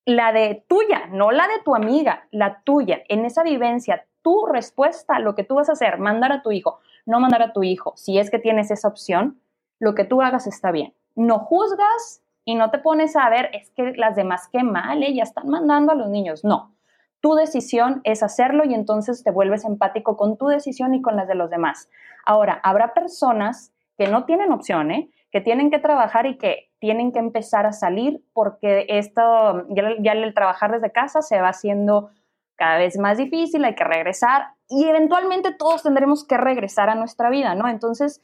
La 0.05 0.31
de 0.31 0.63
tuya, 0.69 1.07
no 1.07 1.31
la 1.31 1.47
de 1.47 1.59
tu 1.65 1.75
amiga, 1.75 2.27
la 2.31 2.61
tuya. 2.63 3.01
En 3.09 3.25
esa 3.25 3.43
vivencia, 3.43 4.05
tu 4.21 4.45
respuesta, 4.45 5.19
lo 5.19 5.35
que 5.35 5.43
tú 5.43 5.55
vas 5.55 5.69
a 5.69 5.73
hacer, 5.73 5.99
mandar 5.99 6.31
a 6.31 6.41
tu 6.43 6.51
hijo, 6.51 6.79
no 7.05 7.19
mandar 7.19 7.41
a 7.41 7.51
tu 7.51 7.63
hijo, 7.63 7.93
si 7.95 8.19
es 8.19 8.29
que 8.29 8.39
tienes 8.39 8.71
esa 8.71 8.87
opción, 8.87 9.41
lo 9.79 9.95
que 9.95 10.05
tú 10.05 10.21
hagas 10.21 10.47
está 10.47 10.71
bien. 10.71 10.93
No 11.15 11.39
juzgas, 11.39 12.21
y 12.47 12.55
no 12.55 12.71
te 12.71 12.79
pones 12.79 13.17
a 13.17 13.29
ver, 13.29 13.49
es 13.51 13.71
que 13.71 13.91
las 13.97 14.15
demás 14.15 14.47
qué 14.49 14.63
mal, 14.63 15.03
¿eh? 15.03 15.13
están 15.21 15.49
mandando 15.49 15.91
a 15.91 15.95
los 15.95 16.09
niños. 16.09 16.45
No, 16.45 16.73
tu 17.19 17.35
decisión 17.35 17.99
es 18.05 18.23
hacerlo 18.23 18.63
y 18.63 18.73
entonces 18.73 19.21
te 19.21 19.31
vuelves 19.31 19.65
empático 19.65 20.15
con 20.15 20.37
tu 20.37 20.47
decisión 20.47 20.95
y 20.95 21.01
con 21.01 21.17
las 21.17 21.27
de 21.27 21.35
los 21.35 21.49
demás. 21.49 21.89
Ahora, 22.25 22.61
habrá 22.63 22.93
personas 22.93 23.73
que 23.97 24.07
no 24.07 24.23
tienen 24.23 24.53
opción, 24.53 24.91
¿eh? 24.91 25.09
que 25.29 25.41
tienen 25.41 25.69
que 25.69 25.79
trabajar 25.79 26.25
y 26.25 26.37
que 26.37 26.71
tienen 26.79 27.11
que 27.11 27.19
empezar 27.19 27.65
a 27.65 27.73
salir 27.73 28.23
porque 28.31 28.85
esto, 28.87 29.65
ya 29.99 30.13
el 30.13 30.33
trabajar 30.33 30.71
desde 30.71 30.93
casa 30.93 31.21
se 31.21 31.41
va 31.41 31.49
haciendo 31.49 32.11
cada 32.55 32.77
vez 32.77 32.97
más 32.97 33.17
difícil, 33.17 33.65
hay 33.65 33.75
que 33.75 33.83
regresar 33.83 34.51
y 34.69 34.85
eventualmente 34.85 35.53
todos 35.53 35.83
tendremos 35.83 36.25
que 36.25 36.37
regresar 36.37 36.89
a 36.89 36.95
nuestra 36.95 37.29
vida, 37.29 37.55
¿no? 37.55 37.67
Entonces, 37.67 38.21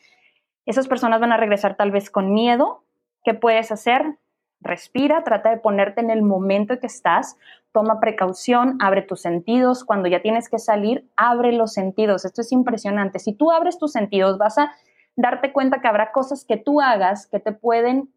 esas 0.66 0.88
personas 0.88 1.20
van 1.20 1.34
a 1.34 1.38
regresar 1.38 1.76
tal 1.76 1.92
vez 1.92 2.10
con 2.10 2.34
miedo, 2.34 2.86
¿Qué 3.24 3.34
puedes 3.34 3.72
hacer? 3.72 4.18
Respira, 4.60 5.24
trata 5.24 5.50
de 5.50 5.58
ponerte 5.58 6.02
en 6.02 6.10
el 6.10 6.22
momento 6.22 6.74
en 6.74 6.80
que 6.80 6.88
estás, 6.88 7.38
toma 7.74 8.00
precaución, 8.00 8.78
abre 8.82 9.02
tus 9.02 9.22
sentidos. 9.22 9.84
Cuando 9.84 10.08
ya 10.08 10.22
tienes 10.22 10.50
que 10.50 10.60
salir, 10.60 11.10
abre 11.18 11.52
los 11.52 11.74
sentidos. 11.74 12.24
Esto 12.24 12.42
es 12.42 12.52
impresionante. 12.52 13.20
Si 13.20 13.34
tú 13.34 13.52
abres 13.52 13.78
tus 13.78 13.92
sentidos, 13.92 14.38
vas 14.38 14.58
a 14.58 14.74
darte 15.16 15.52
cuenta 15.52 15.82
que 15.82 15.88
habrá 15.88 16.12
cosas 16.12 16.46
que 16.46 16.58
tú 16.58 16.82
hagas 16.82 17.28
que 17.28 17.40
te 17.40 17.52
pueden 17.52 18.14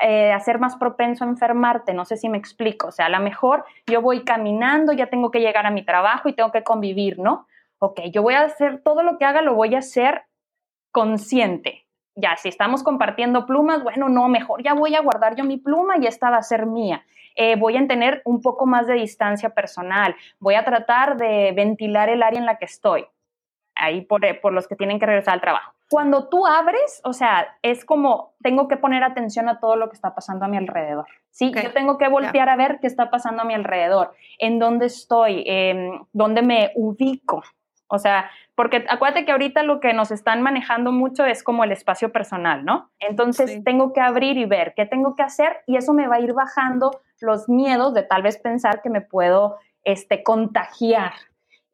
eh, 0.00 0.32
hacer 0.32 0.58
más 0.58 0.76
propenso 0.76 1.24
a 1.24 1.28
enfermarte. 1.28 1.94
No 1.94 2.04
sé 2.04 2.16
si 2.16 2.28
me 2.28 2.38
explico. 2.38 2.88
O 2.88 2.92
sea, 2.92 3.06
a 3.06 3.10
lo 3.10 3.20
mejor 3.20 3.64
yo 3.86 4.02
voy 4.02 4.24
caminando, 4.24 4.92
ya 4.92 5.08
tengo 5.08 5.30
que 5.30 5.40
llegar 5.40 5.66
a 5.66 5.70
mi 5.70 5.84
trabajo 5.84 6.28
y 6.28 6.34
tengo 6.34 6.52
que 6.52 6.62
convivir, 6.62 7.18
¿no? 7.18 7.46
Ok, 7.78 8.00
yo 8.12 8.22
voy 8.22 8.34
a 8.34 8.42
hacer 8.42 8.82
todo 8.82 9.02
lo 9.02 9.18
que 9.18 9.24
haga, 9.24 9.40
lo 9.40 9.54
voy 9.54 9.74
a 9.74 9.78
hacer 9.78 10.22
consciente 10.92 11.87
ya, 12.18 12.36
si 12.36 12.48
estamos 12.48 12.82
compartiendo 12.82 13.46
plumas, 13.46 13.82
bueno, 13.82 14.08
no, 14.08 14.28
mejor 14.28 14.62
ya 14.62 14.74
voy 14.74 14.94
a 14.94 15.00
guardar 15.00 15.36
yo 15.36 15.44
mi 15.44 15.56
pluma 15.56 15.98
y 15.98 16.06
esta 16.06 16.30
va 16.30 16.38
a 16.38 16.42
ser 16.42 16.66
mía. 16.66 17.04
Eh, 17.36 17.54
voy 17.56 17.76
a 17.76 17.86
tener 17.86 18.20
un 18.24 18.42
poco 18.42 18.66
más 18.66 18.88
de 18.88 18.94
distancia 18.94 19.50
personal, 19.50 20.16
voy 20.40 20.56
a 20.56 20.64
tratar 20.64 21.16
de 21.16 21.52
ventilar 21.54 22.08
el 22.08 22.24
área 22.24 22.40
en 22.40 22.46
la 22.46 22.58
que 22.58 22.64
estoy, 22.64 23.06
ahí 23.76 24.00
por, 24.00 24.20
por 24.40 24.52
los 24.52 24.66
que 24.66 24.74
tienen 24.74 24.98
que 24.98 25.06
regresar 25.06 25.34
al 25.34 25.40
trabajo. 25.40 25.72
cuando 25.88 26.28
tú 26.28 26.46
abres, 26.46 27.00
o 27.04 27.12
sea, 27.12 27.56
es 27.62 27.84
como 27.84 28.34
tengo 28.42 28.66
que 28.66 28.76
poner 28.76 29.04
atención 29.04 29.48
a 29.48 29.60
todo 29.60 29.76
lo 29.76 29.88
que 29.88 29.94
está 29.94 30.14
pasando 30.14 30.44
a 30.44 30.48
mi 30.48 30.56
alrededor. 30.56 31.06
Sí, 31.30 31.52
yo 31.52 31.72
tengo 31.72 31.96
que 31.96 32.08
voltear 32.08 32.48
a 32.48 32.56
ver 32.56 32.80
qué 32.80 32.88
está 32.88 33.08
pasando 33.10 33.42
a 33.42 33.44
mi 33.44 33.54
alrededor, 33.54 34.12
en 34.38 34.58
dónde 34.58 34.86
estoy, 34.86 35.44
en 35.46 36.00
dónde 36.12 36.42
me 36.42 36.72
ubico. 36.74 37.44
O 37.88 37.98
sea, 37.98 38.30
porque 38.54 38.84
acuérdate 38.88 39.24
que 39.24 39.32
ahorita 39.32 39.62
lo 39.62 39.80
que 39.80 39.92
nos 39.92 40.10
están 40.10 40.42
manejando 40.42 40.92
mucho 40.92 41.24
es 41.24 41.42
como 41.42 41.64
el 41.64 41.72
espacio 41.72 42.12
personal, 42.12 42.64
¿no? 42.64 42.90
Entonces 42.98 43.62
tengo 43.64 43.92
que 43.92 44.00
abrir 44.00 44.36
y 44.36 44.44
ver 44.44 44.74
qué 44.76 44.86
tengo 44.86 45.16
que 45.16 45.22
hacer 45.22 45.58
y 45.66 45.76
eso 45.76 45.94
me 45.94 46.06
va 46.06 46.16
a 46.16 46.20
ir 46.20 46.34
bajando 46.34 47.00
los 47.20 47.48
miedos 47.48 47.94
de 47.94 48.02
tal 48.02 48.22
vez 48.22 48.36
pensar 48.38 48.82
que 48.82 48.90
me 48.90 49.00
puedo 49.00 49.56
este, 49.84 50.22
contagiar 50.22 51.12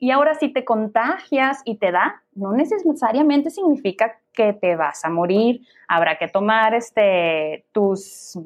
y 0.04 0.11
ahora 0.11 0.35
si 0.35 0.50
te 0.50 0.66
contagias 0.66 1.62
y 1.64 1.76
te 1.76 1.90
da, 1.90 2.23
no 2.35 2.52
necesariamente 2.52 3.49
significa 3.49 4.18
que 4.35 4.52
te 4.52 4.76
vas 4.76 5.02
a 5.02 5.09
morir. 5.09 5.62
Habrá 5.88 6.18
que 6.18 6.28
tomar 6.28 6.75
este, 6.75 7.64
tus, 7.73 8.38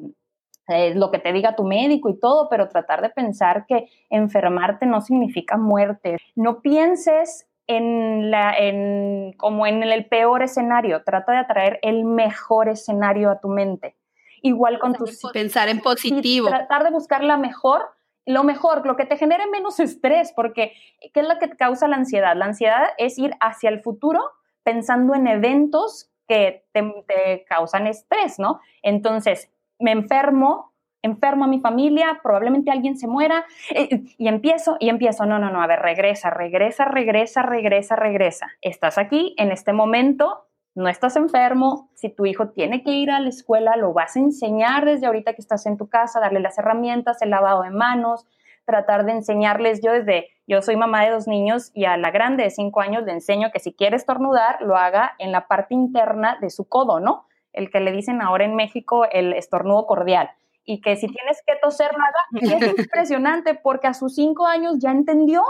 eh, 0.69 0.95
lo 0.95 1.11
que 1.11 1.19
te 1.19 1.33
diga 1.33 1.57
tu 1.57 1.65
médico 1.65 2.07
y 2.07 2.17
todo, 2.17 2.47
pero 2.47 2.69
tratar 2.69 3.01
de 3.01 3.09
pensar 3.09 3.65
que 3.65 3.89
enfermarte 4.09 4.85
no 4.85 5.01
significa 5.01 5.57
muerte. 5.57 6.17
No 6.33 6.61
pienses 6.61 7.48
en 7.69 8.31
la, 8.31 8.53
en, 8.57 9.33
como 9.37 9.67
en 9.67 9.83
el 9.83 10.05
peor 10.07 10.41
escenario. 10.41 11.03
Trata 11.03 11.31
de 11.33 11.37
atraer 11.37 11.79
el 11.83 12.03
mejor 12.03 12.67
escenario 12.67 13.29
a 13.29 13.39
tu 13.39 13.47
mente. 13.47 13.95
Igual 14.41 14.79
con 14.79 14.93
tus... 14.93 15.21
Pensar 15.31 15.69
en 15.69 15.79
positivo. 15.79 16.47
Tratar 16.47 16.83
de 16.83 16.89
buscar 16.89 17.23
la 17.23 17.37
mejor 17.37 17.81
lo 18.25 18.43
mejor, 18.43 18.85
lo 18.85 18.95
que 18.95 19.05
te 19.05 19.17
genere 19.17 19.47
menos 19.47 19.79
estrés, 19.79 20.31
porque 20.35 20.73
¿qué 21.13 21.21
es 21.21 21.27
lo 21.27 21.39
que 21.39 21.47
te 21.47 21.57
causa 21.57 21.87
la 21.87 21.95
ansiedad? 21.95 22.35
La 22.35 22.45
ansiedad 22.45 22.89
es 22.99 23.17
ir 23.17 23.35
hacia 23.39 23.71
el 23.71 23.81
futuro 23.81 24.21
pensando 24.61 25.15
en 25.15 25.25
eventos 25.25 26.11
que 26.27 26.63
te, 26.71 27.45
causan 27.49 27.87
estrés, 27.87 28.37
¿no? 28.37 28.59
Entonces, 28.83 29.49
me 29.79 29.91
enfermo, 29.91 30.68
enfermo 31.01 31.45
a 31.45 31.47
mi 31.47 31.59
familia, 31.59 32.19
probablemente 32.21 32.71
alguien 32.71 32.97
se 32.97 33.07
muera, 33.07 33.45
eh, 33.73 34.03
y 34.17 34.27
empiezo, 34.27 34.77
y 34.79 34.89
empiezo, 34.89 35.25
no, 35.25 35.39
no, 35.39 35.49
no, 35.49 35.61
a 35.61 35.67
ver, 35.67 35.79
regresa, 35.79 36.29
regresa, 36.29 36.85
regresa, 36.85 37.41
regresa, 37.41 37.95
regresa. 37.95 38.47
Estás 38.61 38.97
aquí 38.97 39.33
en 39.37 39.51
este 39.51 39.73
momento, 39.73 40.45
no 40.75 40.87
estás 40.87 41.15
enfermo, 41.15 41.89
si 41.93 42.09
tu 42.09 42.25
hijo 42.25 42.49
tiene 42.49 42.83
que 42.83 42.91
ir 42.91 43.11
a 43.11 43.19
la 43.19 43.29
escuela, 43.29 43.75
lo 43.75 43.93
vas 43.93 44.15
a 44.15 44.19
enseñar 44.19 44.85
desde 44.85 45.07
ahorita 45.07 45.33
que 45.33 45.41
estás 45.41 45.65
en 45.65 45.77
tu 45.77 45.89
casa, 45.89 46.19
darle 46.19 46.39
las 46.39 46.57
herramientas, 46.57 47.21
el 47.21 47.31
lavado 47.31 47.63
de 47.63 47.71
manos, 47.71 48.25
tratar 48.65 49.03
de 49.03 49.13
enseñarles, 49.13 49.81
yo 49.81 49.91
desde, 49.91 50.27
yo 50.45 50.61
soy 50.61 50.75
mamá 50.75 51.03
de 51.03 51.09
dos 51.09 51.27
niños 51.27 51.71
y 51.73 51.85
a 51.85 51.97
la 51.97 52.11
grande 52.11 52.43
de 52.43 52.51
cinco 52.51 52.81
años 52.81 53.03
le 53.03 53.13
enseño 53.13 53.49
que 53.51 53.59
si 53.59 53.73
quiere 53.73 53.95
estornudar, 53.95 54.61
lo 54.61 54.77
haga 54.77 55.15
en 55.17 55.31
la 55.31 55.47
parte 55.47 55.73
interna 55.73 56.37
de 56.39 56.51
su 56.51 56.67
codo, 56.69 56.99
¿no? 56.99 57.25
El 57.51 57.71
que 57.71 57.79
le 57.79 57.91
dicen 57.91 58.21
ahora 58.21 58.45
en 58.45 58.55
México 58.55 59.05
el 59.11 59.33
estornudo 59.33 59.87
cordial. 59.87 60.29
Y 60.65 60.81
que 60.81 60.95
si 60.95 61.07
tienes 61.07 61.41
que 61.45 61.55
toser, 61.61 61.91
haga. 61.91 62.55
es 62.55 62.79
impresionante 62.79 63.55
porque 63.55 63.87
a 63.87 63.93
sus 63.93 64.15
cinco 64.15 64.45
años 64.45 64.75
ya 64.79 64.91
entendió. 64.91 65.43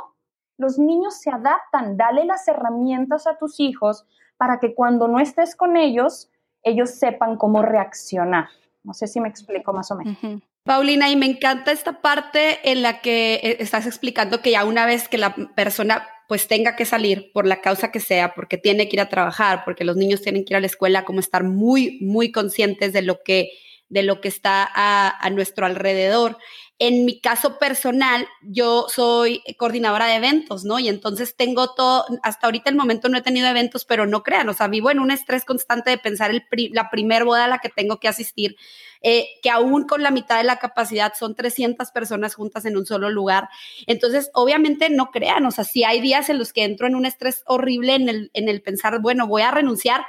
Los 0.58 0.78
niños 0.78 1.20
se 1.20 1.30
adaptan. 1.30 1.98
Dale 1.98 2.26
las 2.26 2.48
herramientas 2.48 3.28
a 3.28 3.38
tus 3.38 3.60
hijos 3.60 4.06
para 4.38 4.60
que 4.60 4.74
cuando 4.74 5.08
no 5.08 5.20
estés 5.20 5.56
con 5.56 5.76
ellos, 5.76 6.30
ellos 6.64 6.92
sepan 6.92 7.38
cómo 7.38 7.62
reaccionar. 7.62 8.48
No 8.84 8.94
sé 8.94 9.08
si 9.08 9.20
me 9.20 9.28
explico 9.28 9.74
más 9.74 9.92
o 9.92 9.96
menos. 9.96 10.18
Paulina, 10.64 11.10
y 11.10 11.16
me 11.16 11.26
encanta 11.26 11.72
esta 11.72 12.02
parte 12.02 12.70
en 12.70 12.82
la 12.82 13.02
que 13.02 13.36
eh, 13.36 13.58
estás 13.60 13.88
explicando 13.88 14.42
que 14.42 14.52
ya 14.52 14.66
una 14.66 14.86
vez 14.86 15.08
que 15.08 15.18
la 15.18 15.36
persona 15.56 16.08
pues 16.28 16.48
tenga 16.48 16.76
que 16.76 16.86
salir 16.86 17.32
por 17.34 17.48
la 17.48 17.60
causa 17.60 17.92
que 17.92 18.00
sea, 18.00 18.36
porque 18.36 18.58
tiene 18.58 18.88
que 18.88 18.98
ir 18.98 19.02
a 19.02 19.10
trabajar, 19.10 19.64
porque 19.66 19.84
los 19.84 19.98
niños 19.98 20.22
tienen 20.22 20.46
que 20.46 20.54
ir 20.54 20.58
a 20.58 20.60
la 20.60 20.68
escuela, 20.68 21.04
como 21.04 21.20
estar 21.20 21.44
muy, 21.44 21.98
muy 22.02 22.32
conscientes 22.32 22.94
de 22.94 23.02
lo 23.02 23.24
que, 23.24 23.50
de 23.90 24.04
lo 24.04 24.22
que 24.22 24.28
está 24.28 24.70
a, 24.74 25.10
a 25.20 25.30
nuestro 25.30 25.66
alrededor 25.66 26.38
en 26.82 27.04
mi 27.04 27.20
caso 27.20 27.60
personal, 27.60 28.26
yo 28.42 28.88
soy 28.88 29.44
coordinadora 29.58 30.06
de 30.06 30.16
eventos, 30.16 30.64
¿no? 30.64 30.80
Y 30.80 30.88
entonces 30.88 31.36
tengo 31.36 31.74
todo, 31.74 32.06
hasta 32.24 32.48
ahorita 32.48 32.70
el 32.70 32.78
momento 32.78 33.10
no 33.10 33.18
he 33.18 33.22
tenido 33.22 33.48
eventos, 33.48 33.84
pero 33.84 34.08
no 34.08 34.24
crean, 34.24 34.48
o 34.48 34.54
sea, 34.54 34.70
vivo 34.70 34.90
en 34.90 35.00
un 35.00 35.12
estrés 35.12 35.44
constante 35.44 35.90
de 35.90 35.98
pensar 35.98 36.32
el 36.32 36.46
la 36.72 36.90
primer 36.90 37.26
boda 37.26 37.46
a 37.46 37.48
la 37.50 37.60
que 37.60 37.68
tengo 37.68 38.00
que 38.00 38.08
asistir, 38.08 38.56
eh, 39.02 39.28
que 39.44 39.50
aún 39.50 39.88
con 39.88 40.04
la 40.04 40.10
mitad 40.10 40.38
de 40.38 40.46
la 40.46 40.58
capacidad 40.58 41.12
son 41.20 41.36
300 41.36 41.92
personas 41.92 42.34
juntas 42.34 42.64
en 42.64 42.78
un 42.78 42.86
solo 42.86 43.10
lugar. 43.10 43.50
Entonces, 43.86 44.32
obviamente 44.34 44.90
no 44.90 45.12
crean, 45.12 45.46
o 45.46 45.52
sea, 45.52 45.66
si 45.66 45.84
hay 45.84 46.00
días 46.00 46.30
en 46.30 46.38
los 46.40 46.54
que 46.54 46.64
entro 46.64 46.88
en 46.88 46.96
un 46.96 47.06
estrés 47.06 47.44
horrible 47.46 47.96
en 47.96 48.08
el, 48.08 48.32
en 48.34 48.48
el 48.48 48.62
pensar, 48.62 49.02
bueno, 49.02 49.28
voy 49.28 49.42
a 49.42 49.52
renunciar, 49.52 50.06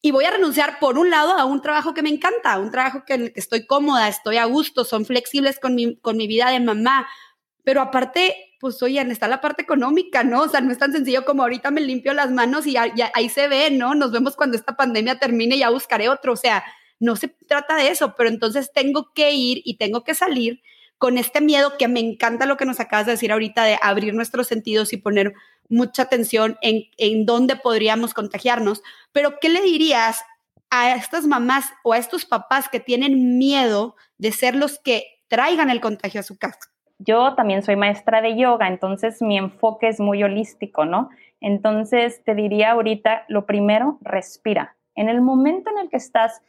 y 0.00 0.10
voy 0.12 0.24
a 0.24 0.30
renunciar 0.30 0.78
por 0.78 0.98
un 0.98 1.10
lado 1.10 1.32
a 1.32 1.44
un 1.44 1.60
trabajo 1.60 1.92
que 1.92 2.02
me 2.02 2.10
encanta, 2.10 2.58
un 2.58 2.70
trabajo 2.70 3.04
que, 3.04 3.14
en 3.14 3.22
el 3.22 3.32
que 3.32 3.40
estoy 3.40 3.66
cómoda, 3.66 4.08
estoy 4.08 4.36
a 4.36 4.44
gusto, 4.44 4.84
son 4.84 5.04
flexibles 5.04 5.58
con 5.58 5.74
mi, 5.74 5.96
con 5.96 6.16
mi 6.16 6.26
vida 6.26 6.50
de 6.50 6.60
mamá, 6.60 7.08
pero 7.64 7.80
aparte, 7.80 8.34
pues 8.60 8.82
oye, 8.82 9.00
está 9.00 9.28
la 9.28 9.40
parte 9.40 9.62
económica, 9.62 10.22
¿no? 10.24 10.42
O 10.42 10.48
sea, 10.48 10.60
no 10.60 10.70
es 10.70 10.78
tan 10.78 10.92
sencillo 10.92 11.24
como 11.24 11.42
ahorita 11.42 11.70
me 11.70 11.80
limpio 11.80 12.14
las 12.14 12.30
manos 12.30 12.66
y 12.66 12.76
ahí 12.76 13.28
se 13.28 13.48
ve, 13.48 13.70
¿no? 13.70 13.94
Nos 13.94 14.12
vemos 14.12 14.36
cuando 14.36 14.56
esta 14.56 14.76
pandemia 14.76 15.18
termine 15.18 15.56
y 15.56 15.60
ya 15.60 15.70
buscaré 15.70 16.08
otro, 16.08 16.32
o 16.32 16.36
sea, 16.36 16.64
no 17.00 17.16
se 17.16 17.28
trata 17.28 17.76
de 17.76 17.90
eso, 17.90 18.14
pero 18.16 18.28
entonces 18.28 18.72
tengo 18.72 19.12
que 19.14 19.32
ir 19.32 19.60
y 19.64 19.76
tengo 19.76 20.04
que 20.04 20.14
salir 20.14 20.62
con 20.98 21.16
este 21.16 21.40
miedo 21.40 21.76
que 21.78 21.88
me 21.88 22.00
encanta 22.00 22.46
lo 22.46 22.56
que 22.56 22.66
nos 22.66 22.80
acabas 22.80 23.06
de 23.06 23.12
decir 23.12 23.32
ahorita 23.32 23.64
de 23.64 23.78
abrir 23.80 24.14
nuestros 24.14 24.48
sentidos 24.48 24.92
y 24.92 24.96
poner 24.96 25.32
mucha 25.68 26.02
atención 26.02 26.58
en, 26.60 26.84
en 26.96 27.24
dónde 27.24 27.56
podríamos 27.56 28.14
contagiarnos. 28.14 28.82
Pero, 29.12 29.38
¿qué 29.40 29.48
le 29.48 29.62
dirías 29.62 30.24
a 30.70 30.94
estas 30.94 31.26
mamás 31.26 31.72
o 31.84 31.92
a 31.92 31.98
estos 31.98 32.26
papás 32.26 32.68
que 32.68 32.80
tienen 32.80 33.38
miedo 33.38 33.96
de 34.18 34.32
ser 34.32 34.56
los 34.56 34.78
que 34.78 35.04
traigan 35.28 35.70
el 35.70 35.80
contagio 35.80 36.20
a 36.20 36.24
su 36.24 36.36
casa? 36.36 36.58
Yo 36.98 37.34
también 37.34 37.62
soy 37.62 37.76
maestra 37.76 38.20
de 38.20 38.36
yoga, 38.36 38.66
entonces 38.66 39.22
mi 39.22 39.38
enfoque 39.38 39.88
es 39.88 40.00
muy 40.00 40.22
holístico, 40.24 40.84
¿no? 40.84 41.10
Entonces 41.40 42.24
te 42.24 42.34
diría 42.34 42.72
ahorita, 42.72 43.24
lo 43.28 43.46
primero, 43.46 43.98
respira. 44.00 44.76
En 44.96 45.08
el 45.08 45.20
momento 45.20 45.70
en 45.70 45.78
el 45.78 45.88
que 45.88 45.96
estás 45.96 46.42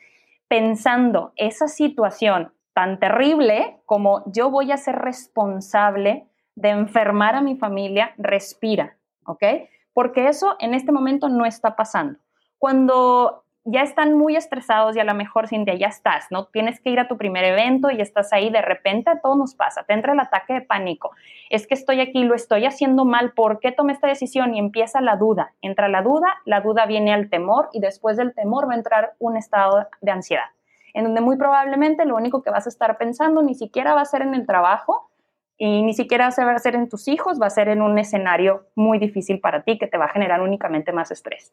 pensando 0.47 1.33
esa 1.35 1.67
situación 1.67 2.51
tan 2.79 2.97
terrible 2.97 3.81
como 3.85 4.23
yo 4.31 4.49
voy 4.49 4.71
a 4.71 4.77
ser 4.77 4.95
responsable 4.95 6.29
de 6.55 6.69
enfermar 6.69 7.35
a 7.35 7.41
mi 7.41 7.57
familia, 7.57 8.13
respira, 8.17 8.95
¿ok? 9.25 9.43
Porque 9.91 10.29
eso 10.29 10.55
en 10.59 10.73
este 10.73 10.93
momento 10.93 11.27
no 11.27 11.45
está 11.45 11.75
pasando. 11.75 12.19
Cuando 12.57 13.43
ya 13.65 13.81
están 13.81 14.13
muy 14.13 14.37
estresados 14.37 14.95
y 14.95 15.01
a 15.01 15.03
lo 15.03 15.13
mejor, 15.13 15.49
Cintia, 15.49 15.73
ya 15.73 15.87
estás, 15.87 16.27
¿no? 16.31 16.45
Tienes 16.45 16.79
que 16.79 16.89
ir 16.89 17.01
a 17.01 17.09
tu 17.09 17.17
primer 17.17 17.43
evento 17.43 17.91
y 17.91 17.99
estás 17.99 18.31
ahí, 18.31 18.49
de 18.49 18.61
repente 18.61 19.11
todo 19.21 19.35
nos 19.35 19.55
pasa, 19.55 19.83
te 19.83 19.91
entra 19.91 20.13
el 20.13 20.19
ataque 20.21 20.53
de 20.53 20.61
pánico, 20.61 21.11
es 21.49 21.67
que 21.67 21.73
estoy 21.73 21.99
aquí, 21.99 22.23
lo 22.23 22.33
estoy 22.33 22.63
haciendo 22.63 23.03
mal, 23.03 23.33
¿por 23.33 23.59
qué 23.59 23.73
tomé 23.73 23.91
esta 23.91 24.07
decisión? 24.07 24.55
Y 24.55 24.59
empieza 24.59 25.01
la 25.01 25.17
duda, 25.17 25.51
entra 25.61 25.89
la 25.89 26.01
duda, 26.01 26.27
la 26.45 26.61
duda 26.61 26.85
viene 26.85 27.13
al 27.13 27.29
temor 27.29 27.67
y 27.73 27.81
después 27.81 28.15
del 28.15 28.33
temor 28.33 28.69
va 28.69 28.75
a 28.75 28.77
entrar 28.77 29.15
un 29.19 29.35
estado 29.35 29.85
de 29.99 30.11
ansiedad 30.11 30.45
en 30.93 31.05
donde 31.05 31.21
muy 31.21 31.37
probablemente 31.37 32.05
lo 32.05 32.15
único 32.15 32.41
que 32.41 32.49
vas 32.49 32.65
a 32.65 32.69
estar 32.69 32.97
pensando 32.97 33.41
ni 33.41 33.55
siquiera 33.55 33.93
va 33.93 34.01
a 34.01 34.05
ser 34.05 34.21
en 34.21 34.33
el 34.33 34.45
trabajo 34.45 35.09
y 35.57 35.83
ni 35.83 35.93
siquiera 35.93 36.29
va 36.37 36.51
a 36.51 36.59
ser 36.59 36.75
en 36.75 36.87
tus 36.87 37.07
hijos, 37.07 37.39
va 37.41 37.47
a 37.47 37.51
ser 37.51 37.67
en 37.67 37.81
un 37.81 37.97
escenario 37.99 38.67
muy 38.75 38.97
difícil 38.97 39.39
para 39.39 39.63
ti 39.63 39.77
que 39.77 39.87
te 39.87 39.97
va 39.97 40.05
a 40.05 40.09
generar 40.09 40.41
únicamente 40.41 40.91
más 40.91 41.11
estrés. 41.11 41.51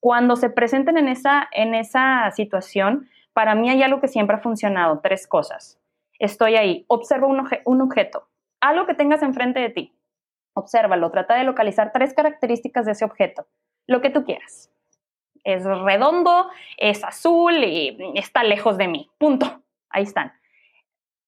Cuando 0.00 0.36
se 0.36 0.50
presenten 0.50 0.96
en 0.96 1.08
esa, 1.08 1.48
en 1.52 1.74
esa 1.74 2.30
situación, 2.30 3.08
para 3.32 3.54
mí 3.54 3.68
hay 3.68 3.82
algo 3.82 4.00
que 4.00 4.08
siempre 4.08 4.36
ha 4.36 4.40
funcionado, 4.40 5.00
tres 5.00 5.26
cosas. 5.26 5.78
Estoy 6.18 6.56
ahí, 6.56 6.84
observa 6.88 7.26
un, 7.26 7.46
un 7.64 7.82
objeto, 7.82 8.28
algo 8.60 8.86
que 8.86 8.94
tengas 8.94 9.22
enfrente 9.22 9.60
de 9.60 9.70
ti, 9.70 9.94
obsérvalo, 10.54 11.10
trata 11.10 11.34
de 11.34 11.44
localizar 11.44 11.92
tres 11.92 12.14
características 12.14 12.86
de 12.86 12.92
ese 12.92 13.04
objeto, 13.04 13.46
lo 13.86 14.00
que 14.00 14.10
tú 14.10 14.24
quieras 14.24 14.70
es 15.44 15.64
redondo, 15.64 16.48
es 16.76 17.04
azul 17.04 17.62
y 17.62 17.96
está 18.14 18.42
lejos 18.42 18.76
de 18.78 18.88
mí. 18.88 19.10
Punto. 19.18 19.62
Ahí 19.90 20.02
están. 20.02 20.32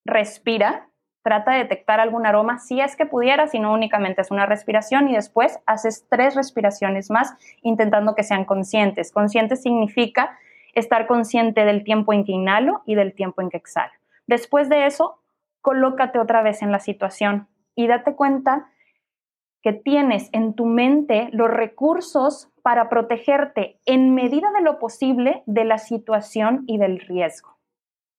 Respira, 0.05 0.89
trata 1.23 1.53
de 1.53 1.59
detectar 1.59 2.01
algún 2.01 2.27
aroma 2.27 2.59
si 2.59 2.81
es 2.81 2.97
que 2.97 3.07
pudiera, 3.07 3.49
si 3.49 3.59
no 3.59 3.73
únicamente 3.73 4.23
es 4.23 4.31
una 4.31 4.47
respiración 4.47 5.09
y 5.09 5.15
después 5.15 5.59
haces 5.67 6.07
tres 6.09 6.35
respiraciones 6.35 7.11
más 7.11 7.35
intentando 7.63 8.15
que 8.15 8.23
sean 8.23 8.45
conscientes. 8.45 9.13
Consciente 9.13 9.57
significa 9.57 10.39
estar 10.75 11.07
consciente 11.07 11.65
del 11.65 11.85
tiempo 11.85 12.13
en 12.13 12.25
que 12.25 12.33
inhalo 12.33 12.83
y 12.87 12.95
del 12.95 13.15
tiempo 13.15 13.43
en 13.43 13.51
que 13.51 13.57
exhalo. 13.57 13.93
Después 14.27 14.69
de 14.69 14.87
eso, 14.87 15.21
colócate 15.63 16.19
otra 16.19 16.43
vez 16.43 16.63
en 16.63 16.71
la 16.71 16.81
situación 16.81 17.49
y 17.75 17.89
date 17.89 18.15
cuenta 18.15 18.71
que 19.67 19.73
tienes 19.73 20.29
en 20.31 20.55
tu 20.55 20.65
mente 20.65 21.29
los 21.33 21.51
recursos 21.51 22.49
para 22.63 22.89
protegerte 22.89 23.81
en 23.85 24.15
medida 24.15 24.53
de 24.53 24.61
lo 24.61 24.79
posible 24.79 25.43
de 25.47 25.65
la 25.65 25.79
situación 25.79 26.63
y 26.69 26.79
del 26.79 27.01
riesgo. 27.01 27.59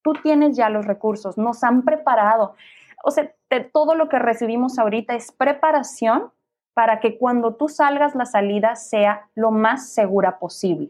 Tú 0.04 0.12
tienes 0.22 0.58
ya 0.58 0.68
los 0.68 0.86
recursos, 0.86 1.38
nos 1.38 1.63
han 1.63 1.84
preparado. 1.84 2.56
O 3.01 3.12
sea, 3.12 3.34
todo 3.72 3.96
lo 3.96 4.10
que 4.10 4.20
recibimos 4.20 4.77
ahorita 4.77 5.16
es 5.16 5.32
preparación 5.32 6.34
para 6.74 7.00
que 7.00 7.18
cuando 7.18 7.56
tú 7.56 7.70
salgas 7.70 8.13
la 8.13 8.25
salida 8.25 8.75
sea 8.75 9.30
lo 9.34 9.51
más 9.51 9.94
segura 9.94 10.39
posible. 10.39 10.89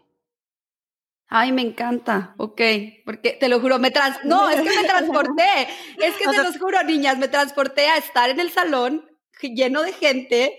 Ay, 1.29 1.51
me 1.51 1.61
encanta. 1.61 2.33
Ok, 2.37 2.61
porque 3.05 3.37
te 3.39 3.47
lo 3.47 3.59
juro, 3.59 3.77
me 3.77 3.91
trans... 3.91 4.17
No, 4.23 4.49
es 4.49 4.59
que 4.59 4.75
me 4.75 4.87
transporté. 4.87 5.67
Es 6.03 6.17
que 6.17 6.25
te 6.25 6.41
lo 6.41 6.51
juro, 6.59 6.81
niñas, 6.83 7.19
me 7.19 7.27
transporté 7.27 7.89
a 7.89 7.97
estar 7.97 8.31
en 8.31 8.39
el 8.39 8.49
salón 8.49 9.16
lleno 9.41 9.81
de 9.81 9.93
gente 9.93 10.57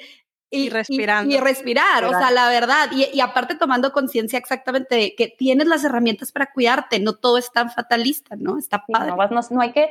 y, 0.51 0.71
respirar. 0.71 1.27
Y, 1.27 1.39
respirar, 1.39 2.05
o 2.05 2.11
sea, 2.11 2.31
la 2.31 2.49
verdad. 2.49 2.91
Y, 2.93 3.21
aparte 3.21 3.55
tomando 3.55 3.93
conciencia 3.93 4.39
exactamente 4.39 4.95
de 4.95 5.15
que 5.15 5.29
tienes 5.29 5.67
las 5.67 5.85
herramientas 5.85 6.33
para 6.33 6.53
cuidarte, 6.53 7.01
no 7.01 7.15
todo 7.15 7.39
es 7.39 7.53
tan 7.53 7.71
fatalista, 7.71 8.37
¿no? 8.37 8.59
Está 8.59 8.85
padre. 8.87 9.13
no, 9.31 9.41
no 9.51 9.61
hay 9.61 9.73
que 9.73 9.91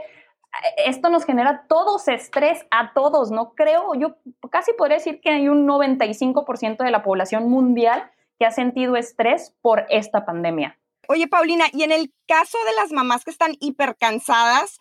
esto 0.78 1.10
nos 1.10 1.26
genera 1.26 1.66
todos 1.68 2.08
estrés 2.08 2.66
a 2.72 2.94
todos, 2.94 3.32
¿no? 3.32 3.54
Creo, 3.54 3.94
yo 3.96 4.18
casi 4.50 4.74
podría 4.74 4.98
decir 4.98 5.20
que 5.22 5.30
hay 5.30 5.50
un 5.50 5.68
95% 5.68 6.84
de 6.84 6.92
la 6.92 7.04
población 7.04 7.50
mundial 7.50 8.10
que 8.40 8.46
ha 8.46 8.52
sentido 8.52 8.96
estrés 8.96 9.54
por 9.62 9.86
esta 9.90 10.26
pandemia. 10.26 10.78
Oye, 11.10 11.28
Paulina, 11.28 11.66
y 11.72 11.84
en 11.84 11.92
el 11.92 12.14
caso 12.28 12.58
de 12.66 12.74
las 12.76 12.92
mamás 12.92 13.24
que 13.24 13.32
están 13.32 13.54
hipercansadas, 13.60 14.80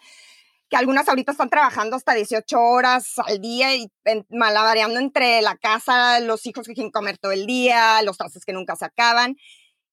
que 0.69 0.77
algunas 0.77 1.09
ahorita 1.09 1.33
están 1.33 1.49
trabajando 1.49 1.97
hasta 1.97 2.15
18 2.15 2.59
horas 2.59 3.15
al 3.19 3.41
día 3.41 3.75
y 3.77 3.91
malabareando 4.31 4.99
entre 4.99 5.41
la 5.43 5.57
casa, 5.57 6.21
los 6.21 6.45
hijos 6.47 6.67
que 6.67 6.75
quieren 6.75 6.91
comer 6.91 7.19
todo 7.19 7.33
el 7.33 7.47
día, 7.47 8.03
los 8.03 8.19
trastes 8.19 8.45
que 8.45 8.53
nunca 8.53 8.77
se 8.77 8.85
acaban 8.85 9.37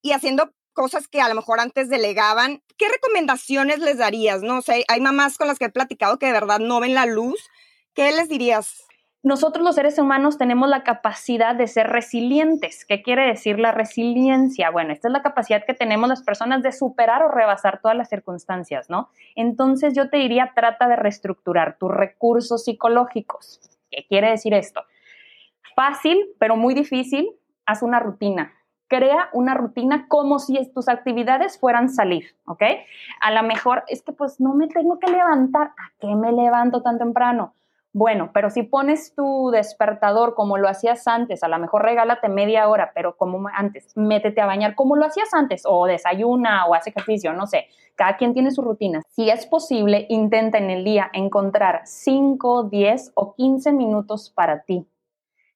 y 0.02 0.12
haciendo 0.12 0.52
cosas 0.74 1.08
que 1.08 1.22
a 1.22 1.30
lo 1.30 1.36
mejor 1.36 1.60
antes 1.60 1.90
delegaban. 1.90 2.64
¿Qué 2.78 2.90
recomendaciones 2.90 3.80
les 3.80 3.98
darías? 3.98 4.42
No 4.42 4.62
sé, 4.62 4.84
hay 4.88 5.02
mamás 5.02 5.38
con 5.38 5.48
las 5.48 5.60
que 5.60 5.66
he 5.66 5.70
platicado 5.70 6.18
que 6.18 6.26
de 6.26 6.34
verdad 6.34 6.60
no 6.60 6.80
ven 6.80 6.96
la 6.96 7.06
luz. 7.06 7.40
¿Qué 7.94 8.12
les 8.12 8.28
dirías? 8.28 8.84
Nosotros 9.24 9.64
los 9.64 9.76
seres 9.76 9.98
humanos 9.98 10.38
tenemos 10.38 10.68
la 10.68 10.84
capacidad 10.84 11.56
de 11.56 11.68
ser 11.68 11.88
resilientes. 11.88 12.84
¿Qué 12.84 13.02
quiere 13.02 13.26
decir 13.26 13.58
la 13.58 13.72
resiliencia? 13.72 14.70
Bueno, 14.70 14.92
esta 14.92 15.08
es 15.08 15.14
la 15.14 15.22
capacidad 15.22 15.66
que 15.66 15.74
tenemos 15.74 16.10
las 16.10 16.24
personas 16.24 16.62
de 16.62 16.74
superar 16.74 17.24
o 17.24 17.30
rebasar 17.30 17.80
todas 17.82 17.96
las 17.96 18.10
circunstancias, 18.10 18.90
¿no? 18.90 19.10
Entonces 19.36 19.96
yo 19.96 20.10
te 20.10 20.18
diría, 20.18 20.52
trata 20.54 20.90
de 20.90 20.98
reestructurar 20.98 21.78
tus 21.78 21.90
recursos 21.90 22.66
psicológicos. 22.66 23.62
¿Qué 23.90 24.06
quiere 24.10 24.30
decir 24.30 24.54
esto? 24.54 24.82
Fácil, 25.74 26.26
pero 26.38 26.58
muy 26.58 26.74
difícil, 26.74 27.30
haz 27.66 27.82
una 27.82 28.02
rutina. 28.02 28.52
Crea 28.90 29.30
una 29.32 29.54
rutina 29.54 30.08
como 30.10 30.38
si 30.38 30.70
tus 30.74 30.90
actividades 30.90 31.58
fueran 31.58 31.88
salir, 31.88 32.36
¿ok? 32.46 32.64
A 33.22 33.32
lo 33.32 33.42
mejor 33.44 33.86
es 33.88 34.04
que 34.04 34.12
pues 34.12 34.42
no 34.42 34.54
me 34.54 34.68
tengo 34.68 35.00
que 35.00 35.10
levantar. 35.10 35.68
¿A 35.68 35.94
qué 36.02 36.14
me 36.14 36.34
levanto 36.34 36.82
tan 36.82 37.00
temprano? 37.00 37.56
Bueno, 37.96 38.32
pero 38.34 38.50
si 38.50 38.64
pones 38.64 39.14
tu 39.14 39.52
despertador 39.52 40.34
como 40.34 40.58
lo 40.58 40.68
hacías 40.68 41.08
antes, 41.08 41.44
a 41.44 41.48
lo 41.48 41.60
mejor 41.60 41.84
regálate 41.84 42.28
media 42.28 42.68
hora, 42.68 42.92
pero 42.96 43.16
como 43.16 43.48
antes, 43.54 43.96
métete 43.96 44.42
a 44.42 44.48
bañar 44.48 44.74
como 44.74 44.96
lo 44.96 45.06
hacías 45.06 45.32
antes, 45.32 45.62
o 45.68 45.86
desayuna 45.86 46.66
o 46.66 46.74
hace 46.74 46.90
ejercicio, 46.90 47.34
no 47.34 47.46
sé. 47.46 47.68
Cada 47.94 48.18
quien 48.18 48.34
tiene 48.34 48.50
su 48.50 48.64
rutina. 48.64 49.04
Si 49.10 49.30
es 49.30 49.46
posible, 49.46 50.08
intenta 50.10 50.58
en 50.58 50.72
el 50.72 50.84
día 50.84 51.12
encontrar 51.14 51.82
5, 51.86 52.64
10 52.64 53.12
o 53.14 53.36
15 53.36 53.72
minutos 53.74 54.32
para 54.34 54.64
ti. 54.64 54.88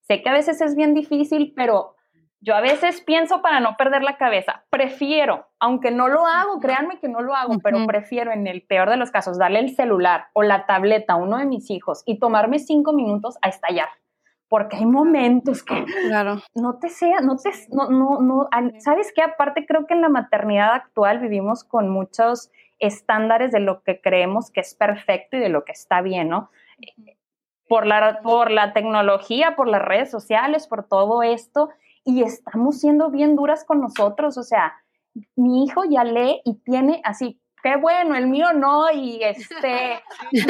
Sé 0.01 0.21
que 0.21 0.29
a 0.29 0.33
veces 0.33 0.61
es 0.61 0.75
bien 0.75 0.93
difícil, 0.93 1.53
pero 1.55 1.95
yo 2.39 2.55
a 2.55 2.61
veces 2.61 3.01
pienso 3.01 3.41
para 3.41 3.59
no 3.59 3.75
perder 3.77 4.03
la 4.03 4.17
cabeza, 4.17 4.63
prefiero, 4.69 5.47
aunque 5.59 5.91
no 5.91 6.07
lo 6.07 6.27
hago, 6.27 6.59
créanme 6.59 6.99
que 6.99 7.09
no 7.09 7.21
lo 7.21 7.35
hago, 7.35 7.57
pero 7.63 7.85
prefiero 7.87 8.31
en 8.31 8.45
el 8.45 8.61
peor 8.61 8.89
de 8.89 8.97
los 8.97 9.11
casos 9.11 9.39
darle 9.39 9.59
el 9.59 9.75
celular 9.75 10.27
o 10.33 10.43
la 10.43 10.65
tableta 10.65 11.13
a 11.13 11.17
uno 11.17 11.37
de 11.37 11.45
mis 11.45 11.69
hijos 11.71 12.03
y 12.05 12.19
tomarme 12.19 12.59
cinco 12.59 12.93
minutos 12.93 13.37
a 13.41 13.49
estallar. 13.49 13.89
Porque 14.49 14.77
hay 14.77 14.85
momentos 14.85 15.61
que 15.61 15.83
claro. 16.07 16.41
no 16.55 16.79
te 16.79 16.87
sea, 16.87 17.19
no 17.19 17.35
te, 17.35 17.49
no, 17.69 17.89
no, 17.89 18.21
no, 18.21 18.47
¿sabes 18.79 19.11
qué? 19.13 19.21
Aparte 19.21 19.65
creo 19.65 19.85
que 19.87 19.93
en 19.93 19.99
la 20.01 20.07
maternidad 20.07 20.71
actual 20.71 21.19
vivimos 21.19 21.65
con 21.65 21.89
muchos 21.89 22.49
estándares 22.79 23.51
de 23.51 23.59
lo 23.59 23.83
que 23.83 23.99
creemos 23.99 24.49
que 24.51 24.61
es 24.61 24.73
perfecto 24.73 25.35
y 25.35 25.39
de 25.41 25.49
lo 25.49 25.65
que 25.65 25.73
está 25.73 26.01
bien, 26.01 26.29
¿no? 26.29 26.49
Por 27.67 27.85
la, 27.85 28.21
por 28.21 28.49
la 28.49 28.71
tecnología, 28.71 29.57
por 29.57 29.67
las 29.67 29.81
redes 29.81 30.09
sociales, 30.09 30.67
por 30.67 30.87
todo 30.87 31.23
esto, 31.23 31.69
y 32.07 32.23
estamos 32.23 32.79
siendo 32.79 33.11
bien 33.11 33.35
duras 33.35 33.65
con 33.65 33.81
nosotros. 33.81 34.37
O 34.37 34.43
sea, 34.43 34.73
mi 35.35 35.65
hijo 35.65 35.83
ya 35.83 36.05
lee 36.05 36.41
y 36.45 36.55
tiene 36.63 37.01
así, 37.03 37.39
qué 37.61 37.75
bueno, 37.75 38.15
el 38.15 38.27
mío 38.27 38.53
no, 38.53 38.89
y 38.91 39.21
este. 39.21 39.99
sí, 40.31 40.41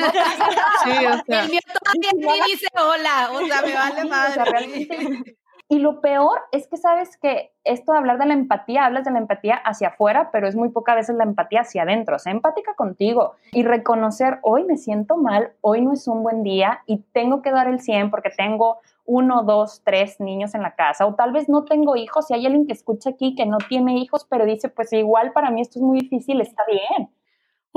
o 1.05 1.23
sea. 1.25 1.43
El 1.43 1.49
mío 1.49 1.59
todavía 1.73 2.11
sí 2.11 2.51
dice 2.51 2.67
hola, 2.75 3.29
o 3.33 3.45
sea, 3.45 3.61
me 3.63 3.73
vale 3.73 4.05
madre. 4.05 5.37
Y 5.69 5.79
lo 5.79 5.99
peor 5.99 6.39
es 6.53 6.67
que 6.67 6.77
sabes 6.77 7.17
que 7.17 7.51
esto 7.65 7.91
de 7.91 7.97
hablar 7.97 8.19
de 8.19 8.27
la 8.27 8.33
empatía, 8.33 8.85
hablas 8.85 9.03
de 9.03 9.11
la 9.11 9.17
empatía 9.17 9.55
hacia 9.55 9.89
afuera, 9.89 10.29
pero 10.31 10.47
es 10.47 10.55
muy 10.55 10.69
poca 10.69 10.95
veces 10.95 11.17
la 11.17 11.25
empatía 11.25 11.61
hacia 11.61 11.83
adentro. 11.83 12.15
O 12.15 12.19
sea, 12.19 12.31
empática 12.31 12.75
contigo 12.75 13.33
y 13.51 13.63
reconocer, 13.63 14.39
hoy 14.43 14.63
me 14.63 14.77
siento 14.77 15.17
mal, 15.17 15.51
hoy 15.59 15.81
no 15.81 15.91
es 15.91 16.07
un 16.07 16.23
buen 16.23 16.43
día 16.43 16.83
y 16.85 16.99
tengo 17.11 17.41
que 17.41 17.51
dar 17.51 17.67
el 17.67 17.81
100 17.81 18.11
porque 18.11 18.29
tengo 18.29 18.79
uno, 19.07 19.43
dos, 19.43 19.81
tres 19.83 20.19
niños 20.19 20.53
en 20.53 20.61
la 20.61 20.75
casa, 20.75 21.07
o 21.07 21.15
tal 21.15 21.31
vez 21.31 21.49
no 21.49 21.63
tengo 21.65 21.95
hijos, 21.95 22.29
y 22.29 22.35
hay 22.35 22.45
alguien 22.45 22.67
que 22.67 22.73
escucha 22.73 23.09
aquí 23.11 23.33
que 23.35 23.47
no 23.47 23.57
tiene 23.57 23.97
hijos, 23.97 24.27
pero 24.29 24.45
dice, 24.45 24.69
pues 24.69 24.93
igual 24.93 25.31
para 25.31 25.49
mí 25.49 25.61
esto 25.61 25.79
es 25.79 25.83
muy 25.83 26.01
difícil, 26.01 26.41
está 26.41 26.61
bien. 26.67 27.09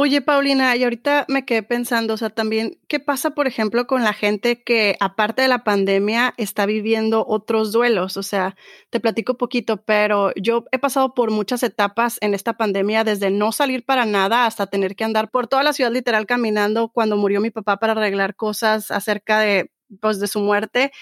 Oye, 0.02 0.22
Paulina, 0.22 0.74
y 0.76 0.84
ahorita 0.84 1.26
me 1.28 1.44
quedé 1.44 1.62
pensando, 1.62 2.14
o 2.14 2.16
sea, 2.16 2.30
también, 2.30 2.78
¿qué 2.88 3.00
pasa, 3.00 3.30
por 3.30 3.46
ejemplo, 3.46 3.86
con 3.86 4.02
la 4.02 4.14
gente 4.14 4.62
que, 4.62 4.96
aparte 4.98 5.42
de 5.42 5.48
la 5.48 5.62
pandemia, 5.62 6.32
está 6.38 6.64
viviendo 6.64 7.26
otros 7.28 7.70
duelos? 7.70 8.16
O 8.16 8.22
sea, 8.22 8.56
te 8.88 8.98
platico 8.98 9.34
poquito, 9.34 9.82
pero 9.84 10.32
yo 10.36 10.64
he 10.72 10.78
pasado 10.78 11.12
por 11.12 11.30
muchas 11.30 11.62
etapas 11.62 12.16
en 12.22 12.32
esta 12.32 12.54
pandemia, 12.54 13.04
desde 13.04 13.30
no 13.30 13.52
salir 13.52 13.84
para 13.84 14.06
nada 14.06 14.46
hasta 14.46 14.68
tener 14.68 14.96
que 14.96 15.04
andar 15.04 15.30
por 15.30 15.48
toda 15.48 15.62
la 15.62 15.74
ciudad 15.74 15.92
literal 15.92 16.24
caminando 16.24 16.88
cuando 16.88 17.18
murió 17.18 17.42
mi 17.42 17.50
papá 17.50 17.76
para 17.76 17.92
arreglar 17.92 18.36
cosas 18.36 18.90
acerca 18.90 19.38
de 19.40 19.70
pues, 20.00 20.20
de 20.20 20.28
su 20.28 20.40
muerte 20.40 20.92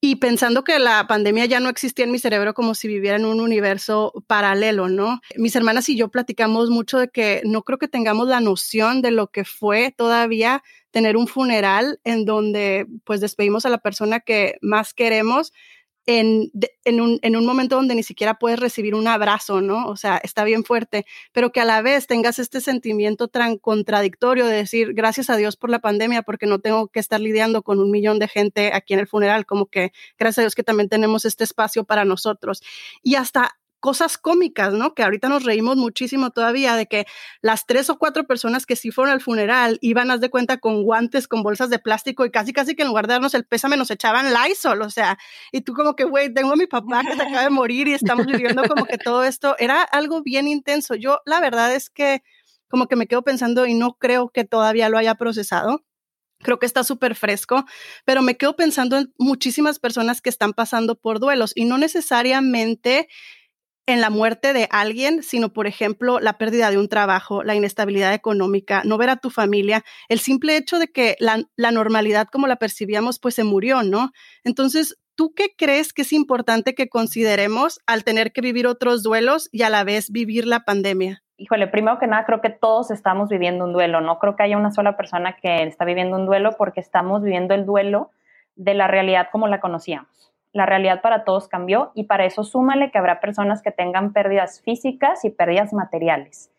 y 0.00 0.16
pensando 0.16 0.62
que 0.62 0.78
la 0.78 1.06
pandemia 1.08 1.46
ya 1.46 1.58
no 1.58 1.68
existía 1.68 2.04
en 2.04 2.12
mi 2.12 2.18
cerebro 2.20 2.54
como 2.54 2.74
si 2.74 2.86
viviera 2.86 3.16
en 3.16 3.24
un 3.24 3.40
universo 3.40 4.12
paralelo, 4.28 4.88
¿no? 4.88 5.20
Mis 5.36 5.56
hermanas 5.56 5.88
y 5.88 5.96
yo 5.96 6.08
platicamos 6.08 6.70
mucho 6.70 6.98
de 6.98 7.08
que 7.08 7.42
no 7.44 7.62
creo 7.62 7.78
que 7.78 7.88
tengamos 7.88 8.28
la 8.28 8.40
noción 8.40 9.02
de 9.02 9.10
lo 9.10 9.28
que 9.28 9.44
fue 9.44 9.92
todavía 9.96 10.62
tener 10.92 11.16
un 11.16 11.26
funeral 11.26 12.00
en 12.04 12.24
donde 12.24 12.86
pues 13.04 13.20
despedimos 13.20 13.66
a 13.66 13.70
la 13.70 13.78
persona 13.78 14.20
que 14.20 14.56
más 14.62 14.94
queremos 14.94 15.52
en, 16.08 16.50
en, 16.86 17.02
un, 17.02 17.18
en, 17.20 17.36
un, 17.36 17.44
momento 17.44 17.76
donde 17.76 17.94
ni 17.94 18.02
siquiera 18.02 18.38
puedes 18.38 18.58
recibir 18.58 18.94
un 18.94 19.06
abrazo, 19.06 19.60
¿no? 19.60 19.86
O 19.88 19.96
sea, 19.98 20.16
está 20.16 20.42
bien 20.42 20.64
fuerte, 20.64 21.04
pero 21.32 21.52
que 21.52 21.60
a 21.60 21.66
la 21.66 21.82
vez 21.82 22.06
tengas 22.06 22.38
este 22.38 22.62
sentimiento 22.62 23.28
tan 23.28 23.58
contradictorio 23.58 24.46
de 24.46 24.56
decir, 24.56 24.94
gracias 24.94 25.28
a 25.28 25.36
Dios 25.36 25.58
por 25.58 25.68
la 25.68 25.80
pandemia, 25.80 26.22
porque 26.22 26.46
no 26.46 26.60
tengo 26.60 26.88
que 26.88 26.98
estar 26.98 27.20
lidiando 27.20 27.62
con 27.62 27.78
un 27.78 27.90
millón 27.90 28.18
de 28.18 28.26
gente 28.26 28.72
aquí 28.72 28.94
en 28.94 29.00
el 29.00 29.06
funeral, 29.06 29.44
como 29.44 29.66
que 29.66 29.92
gracias 30.18 30.38
a 30.38 30.42
Dios 30.44 30.54
que 30.54 30.62
también 30.62 30.88
tenemos 30.88 31.26
este 31.26 31.44
espacio 31.44 31.84
para 31.84 32.06
nosotros. 32.06 32.62
Y 33.02 33.16
hasta 33.16 33.58
cosas 33.80 34.18
cómicas, 34.18 34.74
¿no? 34.74 34.94
Que 34.94 35.02
ahorita 35.02 35.28
nos 35.28 35.44
reímos 35.44 35.76
muchísimo 35.76 36.30
todavía 36.30 36.74
de 36.76 36.86
que 36.86 37.06
las 37.42 37.66
tres 37.66 37.90
o 37.90 37.98
cuatro 37.98 38.26
personas 38.26 38.66
que 38.66 38.76
sí 38.76 38.90
fueron 38.90 39.12
al 39.12 39.20
funeral 39.20 39.78
iban, 39.80 40.10
a 40.10 40.18
de 40.18 40.30
cuenta, 40.30 40.58
con 40.58 40.82
guantes, 40.82 41.28
con 41.28 41.42
bolsas 41.42 41.70
de 41.70 41.78
plástico 41.78 42.24
y 42.24 42.30
casi, 42.30 42.52
casi 42.52 42.74
que 42.74 42.82
en 42.82 42.88
lugar 42.88 43.06
de 43.06 43.14
darnos 43.14 43.34
el 43.34 43.44
pésame 43.44 43.76
nos 43.76 43.90
echaban 43.90 44.32
Lysol, 44.32 44.82
o 44.82 44.90
sea, 44.90 45.18
y 45.52 45.60
tú 45.60 45.74
como 45.74 45.94
que, 45.94 46.04
güey, 46.04 46.32
tengo 46.32 46.52
a 46.52 46.56
mi 46.56 46.66
papá 46.66 47.02
que 47.04 47.14
se 47.14 47.22
acaba 47.22 47.42
de 47.42 47.50
morir 47.50 47.88
y 47.88 47.94
estamos 47.94 48.26
viviendo 48.26 48.62
como 48.64 48.84
que 48.84 48.98
todo 48.98 49.24
esto 49.24 49.54
era 49.58 49.82
algo 49.82 50.22
bien 50.22 50.48
intenso. 50.48 50.94
Yo, 50.94 51.20
la 51.24 51.40
verdad 51.40 51.74
es 51.74 51.90
que 51.90 52.22
como 52.68 52.86
que 52.86 52.96
me 52.96 53.06
quedo 53.06 53.22
pensando 53.22 53.66
y 53.66 53.74
no 53.74 53.94
creo 53.94 54.28
que 54.30 54.44
todavía 54.44 54.88
lo 54.88 54.98
haya 54.98 55.14
procesado. 55.14 55.84
Creo 56.40 56.60
que 56.60 56.66
está 56.66 56.84
súper 56.84 57.16
fresco, 57.16 57.64
pero 58.04 58.22
me 58.22 58.36
quedo 58.36 58.54
pensando 58.54 58.96
en 58.96 59.12
muchísimas 59.18 59.80
personas 59.80 60.20
que 60.20 60.30
están 60.30 60.52
pasando 60.52 60.94
por 60.94 61.18
duelos 61.18 61.52
y 61.56 61.64
no 61.64 61.78
necesariamente 61.78 63.08
en 63.88 64.02
la 64.02 64.10
muerte 64.10 64.52
de 64.52 64.68
alguien, 64.70 65.22
sino, 65.22 65.48
por 65.48 65.66
ejemplo, 65.66 66.20
la 66.20 66.36
pérdida 66.36 66.70
de 66.70 66.76
un 66.76 66.88
trabajo, 66.88 67.42
la 67.42 67.54
inestabilidad 67.54 68.12
económica, 68.12 68.82
no 68.84 68.98
ver 68.98 69.08
a 69.08 69.16
tu 69.16 69.30
familia, 69.30 69.82
el 70.10 70.18
simple 70.18 70.58
hecho 70.58 70.78
de 70.78 70.88
que 70.88 71.16
la, 71.20 71.72
normalidad 71.72 72.28
como 72.30 72.46
la 72.46 72.56
percibíamos, 72.56 73.18
pues 73.18 73.34
se 73.34 73.44
murió, 73.44 73.82
¿no? 73.82 74.10
Entonces, 74.44 74.98
¿tú 75.14 75.32
qué 75.34 75.54
crees 75.56 75.94
que 75.94 76.02
es 76.02 76.12
importante 76.12 76.74
que 76.74 76.90
consideremos 76.90 77.80
al 77.86 78.04
tener 78.04 78.32
que 78.32 78.42
vivir 78.42 78.66
otros 78.66 79.02
duelos 79.02 79.48
y 79.52 79.62
a 79.62 79.70
la 79.70 79.84
vez 79.84 80.12
vivir 80.12 80.46
la 80.46 80.60
pandemia? 80.60 81.22
Híjole, 81.38 81.66
primero 81.66 81.98
que 81.98 82.06
nada, 82.06 82.26
creo 82.26 82.42
que 82.42 82.50
todos 82.50 82.90
estamos 82.90 83.30
viviendo 83.30 83.64
un 83.64 83.72
duelo. 83.72 84.02
No 84.02 84.18
creo 84.18 84.36
que 84.36 84.42
haya 84.42 84.58
una 84.58 84.70
sola 84.70 84.98
persona 84.98 85.36
que 85.40 85.62
está 85.62 85.86
viviendo 85.86 86.16
un 86.16 86.26
duelo 86.26 86.50
porque 86.58 86.80
estamos 86.80 87.22
viviendo 87.22 87.54
el 87.54 87.64
duelo 87.64 88.10
de 88.54 88.74
la 88.74 88.86
realidad 88.86 89.28
como 89.32 89.48
la 89.48 89.60
conocíamos 89.60 90.27
la 90.52 90.66
realidad 90.66 91.00
para 91.02 91.24
todos 91.24 91.48
cambió 91.48 91.90
y 91.94 92.04
para 92.04 92.24
eso 92.24 92.44
súmale 92.44 92.90
que 92.90 92.98
habrá 92.98 93.20
personas 93.20 93.62
que 93.62 93.70
tengan 93.70 94.12
pérdidas 94.12 94.60
físicas 94.62 95.24
y 95.24 95.30
pérdidas 95.30 95.72
materiales. 95.72 96.50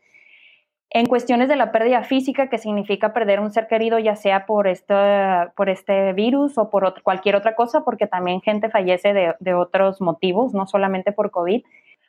En 0.91 1.05
cuestiones 1.05 1.47
de 1.49 1.55
la 1.55 1.71
pérdida 1.71 2.03
física, 2.03 2.49
que 2.49 2.57
significa 2.57 3.13
perder 3.13 3.39
un 3.39 3.51
ser 3.51 3.67
querido, 3.67 3.99
ya 3.99 4.15
sea 4.15 4.47
por 4.47 4.67
este, 4.67 4.95
por 5.55 5.69
este 5.69 6.13
virus 6.13 6.57
o 6.57 6.71
por 6.71 7.03
cualquier 7.03 7.35
otra 7.35 7.55
cosa, 7.55 7.83
porque 7.83 8.07
también 8.07 8.41
gente 8.41 8.69
fallece 8.69 9.13
de, 9.13 9.35
de 9.39 9.53
otros 9.53 10.01
motivos, 10.01 10.55
no 10.55 10.65
solamente 10.65 11.11
por 11.11 11.29
COVID, 11.29 11.63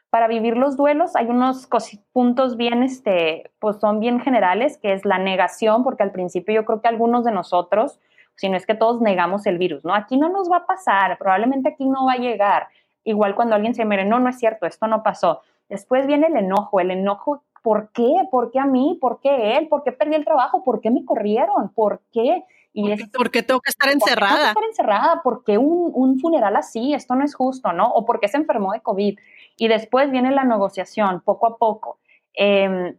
Para 0.08 0.28
vivir 0.28 0.56
los 0.56 0.76
duelos 0.78 1.14
hay 1.14 1.26
unos 1.26 1.68
puntos 2.12 2.56
bien, 2.56 2.82
este, 2.82 3.50
pues 3.58 3.76
son 3.80 4.00
bien 4.00 4.18
generales, 4.20 4.78
que 4.78 4.94
es 4.94 5.04
la 5.04 5.18
negación, 5.18 5.84
porque 5.84 6.02
al 6.02 6.10
principio 6.10 6.54
yo 6.54 6.64
creo 6.64 6.80
que 6.80 6.88
algunos 6.88 7.24
de 7.24 7.32
nosotros, 7.32 8.00
si 8.40 8.48
no 8.48 8.56
es 8.56 8.64
que 8.64 8.74
todos 8.74 9.02
negamos 9.02 9.44
el 9.44 9.58
virus, 9.58 9.84
¿no? 9.84 9.94
Aquí 9.94 10.16
no 10.16 10.30
nos 10.30 10.50
va 10.50 10.56
a 10.56 10.66
pasar, 10.66 11.18
probablemente 11.18 11.68
aquí 11.68 11.86
no 11.86 12.06
va 12.06 12.14
a 12.14 12.16
llegar. 12.16 12.68
Igual 13.04 13.34
cuando 13.34 13.54
alguien 13.54 13.74
se 13.74 13.84
mire, 13.84 14.06
no, 14.06 14.18
no 14.18 14.30
es 14.30 14.38
cierto, 14.38 14.64
esto 14.64 14.86
no 14.86 15.02
pasó. 15.02 15.42
Después 15.68 16.06
viene 16.06 16.28
el 16.28 16.36
enojo, 16.38 16.80
el 16.80 16.90
enojo, 16.90 17.42
¿por 17.62 17.90
qué? 17.92 18.08
¿Por 18.30 18.50
qué 18.50 18.58
a 18.58 18.64
mí? 18.64 18.96
¿Por 18.98 19.20
qué 19.20 19.58
él? 19.58 19.68
¿Por 19.68 19.82
qué 19.82 19.92
perdí 19.92 20.14
el 20.14 20.24
trabajo? 20.24 20.64
¿Por 20.64 20.80
qué 20.80 20.90
me 20.90 21.04
corrieron? 21.04 21.68
¿Por 21.74 22.00
qué? 22.14 22.42
Y 22.72 22.88
¿Por, 23.14 23.30
qué 23.30 23.42
tengo 23.42 23.60
que 23.60 23.68
estar 23.68 23.90
encerrada? 23.90 24.30
¿Por 24.30 24.38
qué 24.38 24.48
estar 24.48 24.64
encerrada? 24.64 25.20
¿Por 25.22 25.44
qué 25.44 25.58
un, 25.58 25.90
un, 25.92 26.18
funeral 26.18 26.56
así? 26.56 26.94
Esto 26.94 27.14
no 27.16 27.24
es 27.26 27.34
justo, 27.34 27.74
¿no? 27.74 27.90
¿O 27.92 28.06
por 28.06 28.20
qué 28.20 28.28
se 28.28 28.38
enfermó 28.38 28.72
de 28.72 28.80
COVID? 28.80 29.18
Y 29.58 29.68
después 29.68 30.10
viene 30.10 30.30
la 30.30 30.44
negociación, 30.44 31.20
poco 31.20 31.46
a 31.46 31.58
poco. 31.58 31.98
Em, 32.32 32.96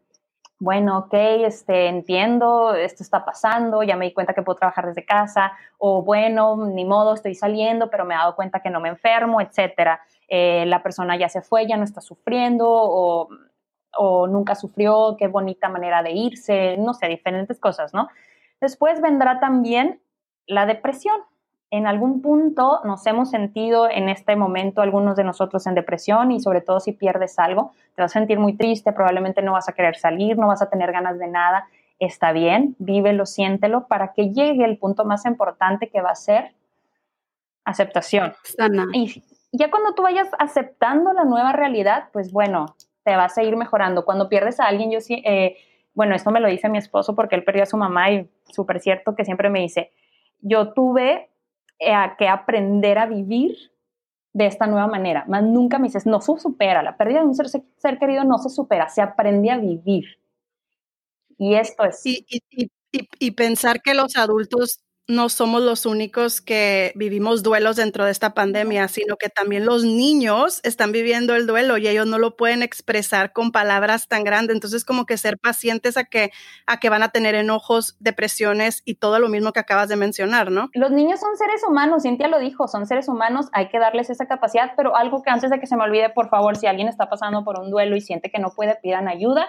bueno, 0.62 1.00
ok, 1.00 1.13
este, 1.47 1.88
entiendo, 1.88 2.76
esto 2.76 3.02
está 3.02 3.26
pasando, 3.26 3.82
ya 3.82 3.95
me 3.95 4.06
di 4.06 4.13
cuenta 4.13 4.36
que 4.36 4.43
puedo 4.43 4.60
trabajar 4.60 4.86
desde 4.86 5.04
casa, 5.04 5.54
o 5.80 6.04
bueno, 6.04 6.56
ni 6.67 6.86
modo, 6.86 7.15
estoy 7.15 7.34
saliendo, 7.34 7.89
pero 7.89 8.06
me 8.06 8.13
he 8.13 8.17
dado 8.17 8.36
cuenta 8.36 8.60
que 8.60 8.69
no 8.69 8.80
me 8.80 8.89
enfermo, 8.89 9.41
etcétera. 9.41 10.02
Eh, 10.28 10.65
la 10.67 10.84
persona 10.84 11.17
ya 11.17 11.30
se 11.30 11.41
fue, 11.41 11.65
ya 11.65 11.78
no 11.78 11.84
está 11.84 12.00
sufriendo, 12.00 12.67
o, 12.69 13.30
o 13.97 14.28
nunca 14.28 14.54
sufrió, 14.54 15.15
qué 15.17 15.28
bonita 15.28 15.67
manera 15.67 16.04
de 16.04 16.12
irse, 16.12 16.78
no 16.78 16.93
sé, 16.93 17.08
diferentes 17.08 17.60
cosas, 17.60 17.91
¿no? 17.91 18.10
Después 18.60 19.02
vendrá 19.02 19.39
también 19.39 20.00
la 20.45 20.67
depresión 20.67 21.15
en 21.71 21.88
algún 21.88 22.21
punto 22.21 22.81
nos 22.84 23.07
hemos 23.07 23.29
sentido 23.29 23.89
en 23.89 24.10
este 24.10 24.36
momento 24.36 24.81
algunos 24.81 25.15
de 25.15 25.23
nosotros 25.23 25.65
en 25.65 25.73
depresión 25.73 26.31
y 26.31 26.41
sobre 26.41 26.60
todo 26.60 26.81
si 26.81 26.91
pierdes 26.91 27.39
algo, 27.39 27.71
te 27.95 28.01
vas 28.01 28.12
a 28.12 28.19
sentir 28.19 28.39
muy 28.39 28.57
triste, 28.57 28.91
probablemente 28.91 29.41
no 29.41 29.53
vas 29.53 29.69
a 29.69 29.73
querer 29.73 29.95
salir, 29.95 30.38
no 30.38 30.47
vas 30.47 30.62
a 30.62 30.69
tener 30.69 30.91
ganas 30.91 31.17
de 31.17 31.27
nada. 31.27 31.65
Está 31.97 32.34
bien, 32.34 32.75
vívelo, 32.77 33.25
siéntelo 33.25 33.88
para 33.88 34.12
que 34.12 34.31
llegue 34.34 34.65
el 34.65 34.77
punto 34.77 35.05
más 35.05 35.25
importante 35.25 35.88
que 35.88 36.01
va 36.01 36.12
a 36.12 36.15
ser 36.15 36.53
aceptación. 37.63 38.34
Y 38.91 39.23
ya 39.53 39.71
cuando 39.71 39.93
tú 39.93 40.01
vayas 40.01 40.27
aceptando 40.39 41.13
la 41.13 41.23
nueva 41.23 41.53
realidad, 41.53 42.10
pues 42.12 42.34
bueno, 42.34 42.75
te 43.03 43.15
vas 43.15 43.38
a 43.38 43.43
ir 43.43 43.55
mejorando. 43.55 44.03
Cuando 44.03 44.27
pierdes 44.27 44.60
a 44.60 44.65
alguien, 44.65 44.91
yo 44.91 44.99
sí, 44.99 45.23
eh, 45.25 45.55
bueno, 45.93 46.15
esto 46.15 46.31
me 46.31 46.41
lo 46.41 46.49
dice 46.49 46.67
mi 46.67 46.79
esposo 46.79 47.15
porque 47.15 47.36
él 47.36 47.45
perdió 47.45 47.63
a 47.63 47.67
su 47.67 47.77
mamá 47.77 48.12
y 48.12 48.29
súper 48.43 48.81
cierto 48.81 49.15
que 49.15 49.23
siempre 49.23 49.49
me 49.49 49.62
dice, 49.62 49.93
yo 50.41 50.73
tuve 50.73 51.31
a 51.82 52.15
que 52.17 52.28
aprender 52.28 52.98
a 52.98 53.06
vivir 53.06 53.72
de 54.34 54.46
esta 54.46 54.67
nueva 54.67 54.88
manera. 54.88 55.26
Más 55.28 55.44
nunca 55.44 55.80
me 55.80 55.88
dices, 55.88 56.06
no 56.06 56.22
se 56.22 56.38
supera, 56.38 56.84
la 56.84 56.98
pérdida 56.98 57.20
de 57.20 57.26
un 57.26 57.36
ser, 57.36 57.48
ser 57.48 58.00
querido 58.00 58.24
no 58.24 58.38
se 58.38 58.50
supera, 58.50 58.89
se 58.89 59.02
aprende 59.02 59.52
a 59.52 59.58
vivir. 59.58 60.06
Y 61.38 61.56
esto 61.56 61.84
es... 61.84 62.06
y, 62.06 62.26
y, 62.30 62.70
y 62.91 63.32
pensar 63.32 63.82
que 63.82 63.94
los 63.94 64.15
adultos 64.15 64.84
no 65.12 65.30
somos 65.30 65.62
los 65.62 65.86
únicos 65.86 66.41
que 66.41 66.91
vivimos 66.95 67.43
duelos 67.43 67.76
dentro 67.76 68.06
de 68.06 68.12
esta 68.12 68.34
pandemia, 68.34 68.88
sino 68.88 69.17
que 69.17 69.30
también 69.30 69.65
los 69.65 69.84
niños 69.84 70.62
están 70.63 70.91
viviendo 70.91 71.36
el 71.36 71.45
duelo 71.45 71.78
y 71.78 71.88
ellos 71.88 72.08
no 72.08 72.17
lo 72.17 72.36
pueden 72.36 72.63
expresar 72.63 73.34
con 73.34 73.52
palabras 73.52 74.08
tan 74.08 74.24
grandes. 74.24 74.56
Entonces, 74.56 74.86
como 74.86 75.06
que 75.06 75.17
ser 75.17 75.38
pacientes 75.38 75.97
a 75.97 76.06
que, 76.06 76.32
a 76.65 76.80
que 76.80 76.89
van 76.89 77.04
a 77.04 77.10
tener 77.10 77.36
enojos, 77.36 77.95
depresiones 78.00 78.82
y 78.86 78.95
todo 78.95 79.19
lo 79.19 79.30
mismo 79.30 79.52
que 79.54 79.60
acabas 79.60 79.89
de 79.89 79.95
mencionar, 79.95 80.52
¿no? 80.52 80.69
Los 80.74 80.91
niños 80.91 81.19
son 81.19 81.36
seres 81.38 81.62
humanos, 81.67 82.04
Cintia 82.04 82.28
lo 82.28 82.39
dijo, 82.39 82.67
son 82.67 82.86
seres 82.86 83.08
humanos, 83.08 83.47
hay 83.54 83.69
que 83.69 83.80
darles 83.80 84.10
esa 84.10 84.28
capacidad, 84.28 84.71
pero 84.76 84.95
algo 84.95 85.21
que 85.21 85.30
antes 85.30 85.50
de 85.50 85.60
que 85.60 85.67
se 85.67 85.76
me 85.76 85.84
olvide, 85.84 86.10
por 86.10 86.30
favor, 86.30 86.56
si 86.56 86.67
alguien 86.67 86.88
está 86.88 87.10
pasando 87.10 87.43
por 87.43 87.60
un 87.60 87.69
duelo 87.69 87.95
y 87.95 88.02
siente 88.02 88.32
que 88.32 88.39
no 88.39 88.52
puede, 88.52 88.76
pidan 88.82 89.08
ayuda 89.08 89.47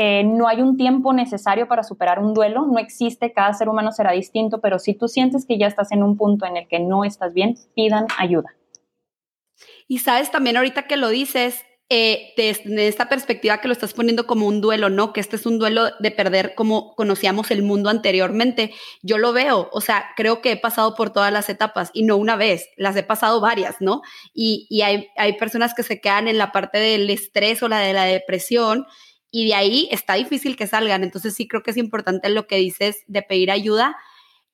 eh, 0.00 0.22
no 0.22 0.46
hay 0.46 0.62
un 0.62 0.76
tiempo 0.76 1.12
necesario 1.12 1.66
para 1.66 1.82
superar 1.82 2.20
un 2.20 2.32
duelo, 2.32 2.64
no 2.64 2.78
existe, 2.78 3.32
cada 3.32 3.52
ser 3.52 3.68
humano 3.68 3.90
será 3.90 4.12
distinto, 4.12 4.60
pero 4.60 4.78
si 4.78 4.94
tú 4.94 5.08
sientes 5.08 5.44
que 5.44 5.58
ya 5.58 5.66
estás 5.66 5.90
en 5.90 6.04
un 6.04 6.16
punto 6.16 6.46
en 6.46 6.56
el 6.56 6.68
que 6.68 6.78
no 6.78 7.02
estás 7.02 7.34
bien, 7.34 7.56
pidan 7.74 8.06
ayuda. 8.16 8.54
Y 9.88 9.98
sabes 9.98 10.30
también 10.30 10.56
ahorita 10.56 10.84
que 10.84 10.96
lo 10.96 11.08
dices, 11.08 11.64
eh, 11.88 12.32
desde 12.36 12.86
esta 12.86 13.08
perspectiva 13.08 13.60
que 13.60 13.66
lo 13.66 13.72
estás 13.72 13.92
poniendo 13.92 14.28
como 14.28 14.46
un 14.46 14.60
duelo, 14.60 14.88
¿no? 14.88 15.12
Que 15.12 15.18
este 15.18 15.34
es 15.34 15.46
un 15.46 15.58
duelo 15.58 15.90
de 15.98 16.10
perder 16.12 16.54
como 16.54 16.94
conocíamos 16.94 17.50
el 17.50 17.64
mundo 17.64 17.90
anteriormente. 17.90 18.72
Yo 19.02 19.18
lo 19.18 19.32
veo, 19.32 19.68
o 19.72 19.80
sea, 19.80 20.10
creo 20.14 20.40
que 20.40 20.52
he 20.52 20.56
pasado 20.56 20.94
por 20.94 21.10
todas 21.10 21.32
las 21.32 21.48
etapas 21.48 21.90
y 21.92 22.04
no 22.04 22.16
una 22.18 22.36
vez, 22.36 22.68
las 22.76 22.94
he 22.94 23.02
pasado 23.02 23.40
varias, 23.40 23.80
¿no? 23.80 24.02
Y, 24.32 24.68
y 24.70 24.82
hay, 24.82 25.08
hay 25.16 25.32
personas 25.38 25.74
que 25.74 25.82
se 25.82 26.00
quedan 26.00 26.28
en 26.28 26.38
la 26.38 26.52
parte 26.52 26.78
del 26.78 27.10
estrés 27.10 27.64
o 27.64 27.68
la 27.68 27.80
de 27.80 27.94
la 27.94 28.04
depresión 28.04 28.86
y 29.30 29.46
de 29.48 29.54
ahí 29.54 29.88
está 29.90 30.14
difícil 30.14 30.56
que 30.56 30.66
salgan. 30.66 31.04
Entonces 31.04 31.34
sí 31.34 31.46
creo 31.48 31.62
que 31.62 31.70
es 31.70 31.76
importante 31.76 32.28
lo 32.30 32.46
que 32.46 32.56
dices 32.56 32.98
de 33.06 33.22
pedir 33.22 33.50
ayuda. 33.50 33.96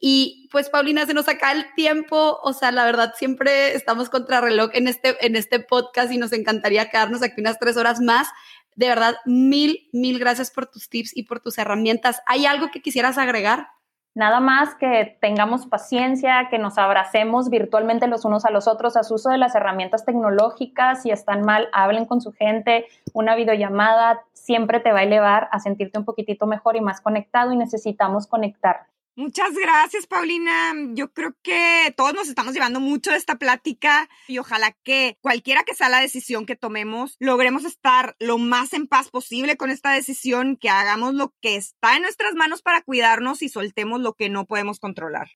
Y 0.00 0.48
pues 0.50 0.68
Paulina, 0.68 1.06
se 1.06 1.14
nos 1.14 1.28
acaba 1.28 1.52
el 1.52 1.72
tiempo, 1.74 2.38
o 2.42 2.52
sea, 2.52 2.72
la 2.72 2.84
verdad 2.84 3.14
siempre 3.16 3.74
estamos 3.74 4.10
contra 4.10 4.40
reloj 4.40 4.70
en 4.74 4.88
este, 4.88 5.16
en 5.24 5.36
este 5.36 5.60
podcast 5.60 6.12
y 6.12 6.18
nos 6.18 6.32
encantaría 6.32 6.90
quedarnos 6.90 7.22
aquí 7.22 7.40
unas 7.40 7.58
tres 7.58 7.76
horas 7.76 8.00
más. 8.00 8.28
De 8.76 8.88
verdad, 8.88 9.16
mil, 9.24 9.88
mil 9.92 10.18
gracias 10.18 10.50
por 10.50 10.66
tus 10.66 10.88
tips 10.88 11.16
y 11.16 11.22
por 11.22 11.40
tus 11.40 11.56
herramientas. 11.58 12.20
¿Hay 12.26 12.44
algo 12.44 12.70
que 12.70 12.82
quisieras 12.82 13.18
agregar? 13.18 13.68
Nada 14.14 14.38
más 14.38 14.76
que 14.76 15.18
tengamos 15.20 15.66
paciencia, 15.66 16.48
que 16.48 16.58
nos 16.58 16.78
abracemos 16.78 17.50
virtualmente 17.50 18.06
los 18.06 18.24
unos 18.24 18.44
a 18.44 18.50
los 18.50 18.68
otros, 18.68 18.94
su 19.02 19.14
uso 19.14 19.28
de 19.30 19.38
las 19.38 19.56
herramientas 19.56 20.04
tecnológicas. 20.04 21.02
Si 21.02 21.10
están 21.10 21.42
mal, 21.42 21.68
hablen 21.72 22.06
con 22.06 22.20
su 22.20 22.30
gente. 22.30 22.86
Una 23.12 23.34
videollamada 23.34 24.22
siempre 24.32 24.78
te 24.78 24.92
va 24.92 25.00
a 25.00 25.02
elevar 25.02 25.48
a 25.50 25.58
sentirte 25.58 25.98
un 25.98 26.04
poquitito 26.04 26.46
mejor 26.46 26.76
y 26.76 26.80
más 26.80 27.00
conectado 27.00 27.52
y 27.52 27.56
necesitamos 27.56 28.28
conectar. 28.28 28.86
Muchas 29.16 29.54
gracias, 29.54 30.06
Paulina. 30.08 30.72
Yo 30.94 31.12
creo 31.12 31.36
que 31.42 31.94
todos 31.96 32.14
nos 32.14 32.28
estamos 32.28 32.52
llevando 32.52 32.80
mucho 32.80 33.12
de 33.12 33.16
esta 33.16 33.36
plática 33.36 34.08
y 34.26 34.38
ojalá 34.38 34.72
que 34.82 35.18
cualquiera 35.20 35.62
que 35.62 35.74
sea 35.74 35.88
la 35.88 36.00
decisión 36.00 36.46
que 36.46 36.56
tomemos, 36.56 37.16
logremos 37.20 37.64
estar 37.64 38.16
lo 38.18 38.38
más 38.38 38.72
en 38.72 38.88
paz 38.88 39.10
posible 39.10 39.56
con 39.56 39.70
esta 39.70 39.92
decisión, 39.92 40.56
que 40.56 40.68
hagamos 40.68 41.14
lo 41.14 41.32
que 41.40 41.54
está 41.54 41.94
en 41.94 42.02
nuestras 42.02 42.34
manos 42.34 42.60
para 42.62 42.82
cuidarnos 42.82 43.42
y 43.42 43.48
soltemos 43.48 44.00
lo 44.00 44.14
que 44.14 44.28
no 44.28 44.46
podemos 44.46 44.80
controlar. 44.80 45.30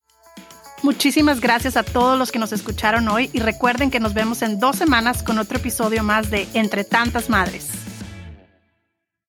Muchísimas 0.83 1.41
gracias 1.41 1.77
a 1.77 1.85
todos 1.85 2.19
los 2.19 2.33
que 2.33 2.39
nos 2.39 2.53
escucharon 2.53 3.09
hoy 3.09 3.31
y 3.33 3.41
recuerden 3.41 3.91
que 3.91 4.01
nos 4.01 4.15
vemos 4.15 4.43
en 4.43 4.59
dos 4.59 4.77
semanas 4.77 5.23
con 5.23 5.39
otro 5.39 5.59
episodio 5.59 6.03
más 6.03 6.31
de 6.31 6.49
Entre 6.55 6.83
tantas 6.83 7.31
Madres. 7.31 7.88